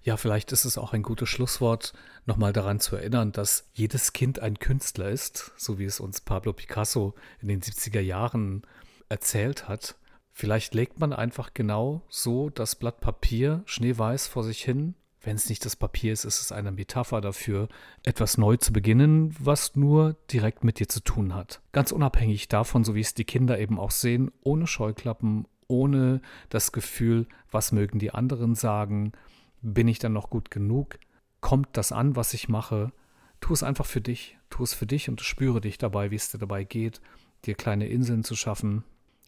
Ja, 0.02 0.16
vielleicht 0.16 0.52
ist 0.52 0.64
es 0.64 0.78
auch 0.78 0.92
ein 0.92 1.02
gutes 1.02 1.28
Schlusswort, 1.28 1.92
nochmal 2.26 2.52
daran 2.52 2.80
zu 2.80 2.96
erinnern, 2.96 3.32
dass 3.32 3.68
jedes 3.72 4.12
Kind 4.12 4.40
ein 4.40 4.58
Künstler 4.58 5.08
ist, 5.08 5.52
so 5.56 5.78
wie 5.78 5.84
es 5.84 6.00
uns 6.00 6.20
Pablo 6.20 6.52
Picasso 6.52 7.14
in 7.40 7.48
den 7.48 7.60
70er 7.60 8.00
Jahren 8.00 8.62
erzählt 9.08 9.68
hat. 9.68 9.96
Vielleicht 10.32 10.74
legt 10.74 10.98
man 10.98 11.12
einfach 11.12 11.54
genau 11.54 12.02
so 12.08 12.50
das 12.50 12.76
Blatt 12.76 13.00
Papier 13.00 13.62
schneeweiß 13.66 14.26
vor 14.26 14.44
sich 14.44 14.62
hin 14.62 14.94
wenn 15.22 15.36
es 15.36 15.48
nicht 15.48 15.64
das 15.64 15.76
Papier 15.76 16.12
ist, 16.12 16.24
ist 16.24 16.40
es 16.40 16.52
eine 16.52 16.72
Metapher 16.72 17.20
dafür, 17.20 17.68
etwas 18.02 18.38
neu 18.38 18.56
zu 18.56 18.72
beginnen, 18.72 19.34
was 19.38 19.76
nur 19.76 20.16
direkt 20.30 20.64
mit 20.64 20.78
dir 20.78 20.88
zu 20.88 21.00
tun 21.00 21.34
hat. 21.34 21.60
Ganz 21.72 21.92
unabhängig 21.92 22.48
davon, 22.48 22.84
so 22.84 22.94
wie 22.94 23.00
es 23.00 23.14
die 23.14 23.24
Kinder 23.24 23.58
eben 23.58 23.78
auch 23.78 23.92
sehen, 23.92 24.30
ohne 24.42 24.66
Scheuklappen, 24.66 25.46
ohne 25.68 26.20
das 26.48 26.72
Gefühl, 26.72 27.26
was 27.50 27.72
mögen 27.72 27.98
die 27.98 28.12
anderen 28.12 28.54
sagen, 28.54 29.12
bin 29.60 29.88
ich 29.88 29.98
dann 29.98 30.12
noch 30.12 30.28
gut 30.28 30.50
genug, 30.50 30.98
kommt 31.40 31.68
das 31.72 31.92
an, 31.92 32.16
was 32.16 32.34
ich 32.34 32.48
mache, 32.48 32.92
tu 33.40 33.52
es 33.52 33.62
einfach 33.62 33.86
für 33.86 34.00
dich, 34.00 34.38
tu 34.50 34.64
es 34.64 34.74
für 34.74 34.86
dich 34.86 35.08
und 35.08 35.20
spüre 35.20 35.60
dich 35.60 35.78
dabei, 35.78 36.10
wie 36.10 36.16
es 36.16 36.30
dir 36.30 36.38
dabei 36.38 36.64
geht, 36.64 37.00
dir 37.44 37.54
kleine 37.54 37.86
Inseln 37.88 38.24
zu 38.24 38.34
schaffen 38.34 38.84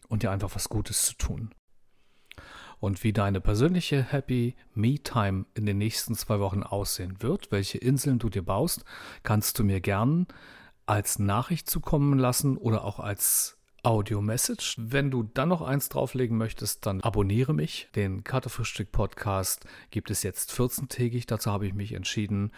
und 0.09 0.23
dir 0.23 0.31
einfach 0.31 0.53
was 0.55 0.69
Gutes 0.69 1.05
zu 1.05 1.15
tun 1.15 1.51
und 2.79 3.03
wie 3.03 3.13
deine 3.13 3.41
persönliche 3.41 4.03
Happy 4.03 4.55
Me 4.73 4.99
Time 4.99 5.45
in 5.53 5.65
den 5.65 5.77
nächsten 5.77 6.15
zwei 6.15 6.39
Wochen 6.39 6.63
aussehen 6.63 7.21
wird, 7.21 7.51
welche 7.51 7.77
Inseln 7.77 8.19
du 8.19 8.29
dir 8.29 8.43
baust, 8.43 8.85
kannst 9.23 9.59
du 9.59 9.63
mir 9.63 9.81
gern 9.81 10.27
als 10.85 11.19
Nachricht 11.19 11.69
zukommen 11.69 12.19
lassen 12.19 12.57
oder 12.57 12.83
auch 12.83 12.99
als 12.99 13.57
Audio-Message. 13.83 14.77
Wenn 14.79 15.11
du 15.11 15.23
dann 15.23 15.49
noch 15.49 15.61
eins 15.61 15.89
drauflegen 15.89 16.37
möchtest, 16.37 16.85
dann 16.85 17.01
abonniere 17.01 17.53
mich. 17.53 17.87
Den 17.95 18.23
Katerfrühstück-Podcast 18.23 19.65
gibt 19.91 20.09
es 20.09 20.23
jetzt 20.23 20.51
14-tägig. 20.51 21.27
Dazu 21.27 21.51
habe 21.51 21.67
ich 21.67 21.73
mich 21.73 21.93
entschieden, 21.93 22.51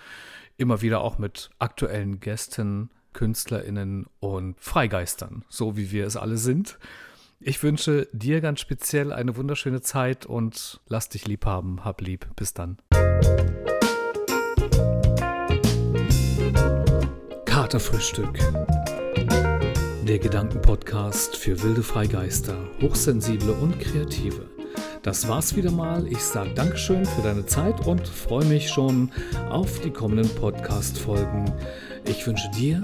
immer 0.56 0.82
wieder 0.82 1.02
auch 1.02 1.18
mit 1.18 1.50
aktuellen 1.60 2.20
Gästen, 2.20 2.90
KünstlerInnen 3.14 4.06
und 4.20 4.60
Freigeistern, 4.60 5.44
so 5.50 5.76
wie 5.76 5.92
wir 5.92 6.06
es 6.06 6.16
alle 6.16 6.38
sind, 6.38 6.80
ich 7.40 7.62
wünsche 7.64 8.08
dir 8.12 8.42
ganz 8.42 8.60
speziell 8.60 9.12
eine 9.12 9.36
wunderschöne 9.38 9.82
Zeit 9.82 10.26
und 10.26 10.82
lass 10.88 11.10
dich 11.10 11.28
lieb 11.28 11.46
haben. 11.46 11.86
Hab 11.86 12.02
lieb. 12.02 12.28
Bis 12.36 12.54
dann. 12.54 12.78
Katerfrühstück. 17.46 18.40
Der 20.08 20.20
Gedankenpodcast 20.20 21.36
für 21.36 21.62
wilde 21.64 21.84
Freigeister, 21.84 22.56
Hochsensible 22.82 23.52
und 23.52 23.78
Kreative. 23.80 24.50
Das 25.04 25.28
war's 25.28 25.56
wieder 25.56 25.72
mal. 25.72 26.08
Ich 26.08 26.20
sage 26.20 26.54
Dankeschön 26.54 27.06
für 27.06 27.22
deine 27.22 27.46
Zeit 27.46 27.86
und 27.86 28.08
freue 28.08 28.46
mich 28.46 28.70
schon 28.70 29.12
auf 29.50 29.80
die 29.82 29.92
kommenden 29.92 30.30
Podcast-Folgen. 30.36 31.52
Ich 32.06 32.26
wünsche 32.26 32.50
dir 32.52 32.82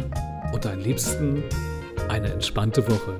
und 0.53 0.65
deinen 0.65 0.81
Liebsten 0.81 1.43
eine 2.09 2.31
entspannte 2.31 2.87
Woche. 2.87 3.19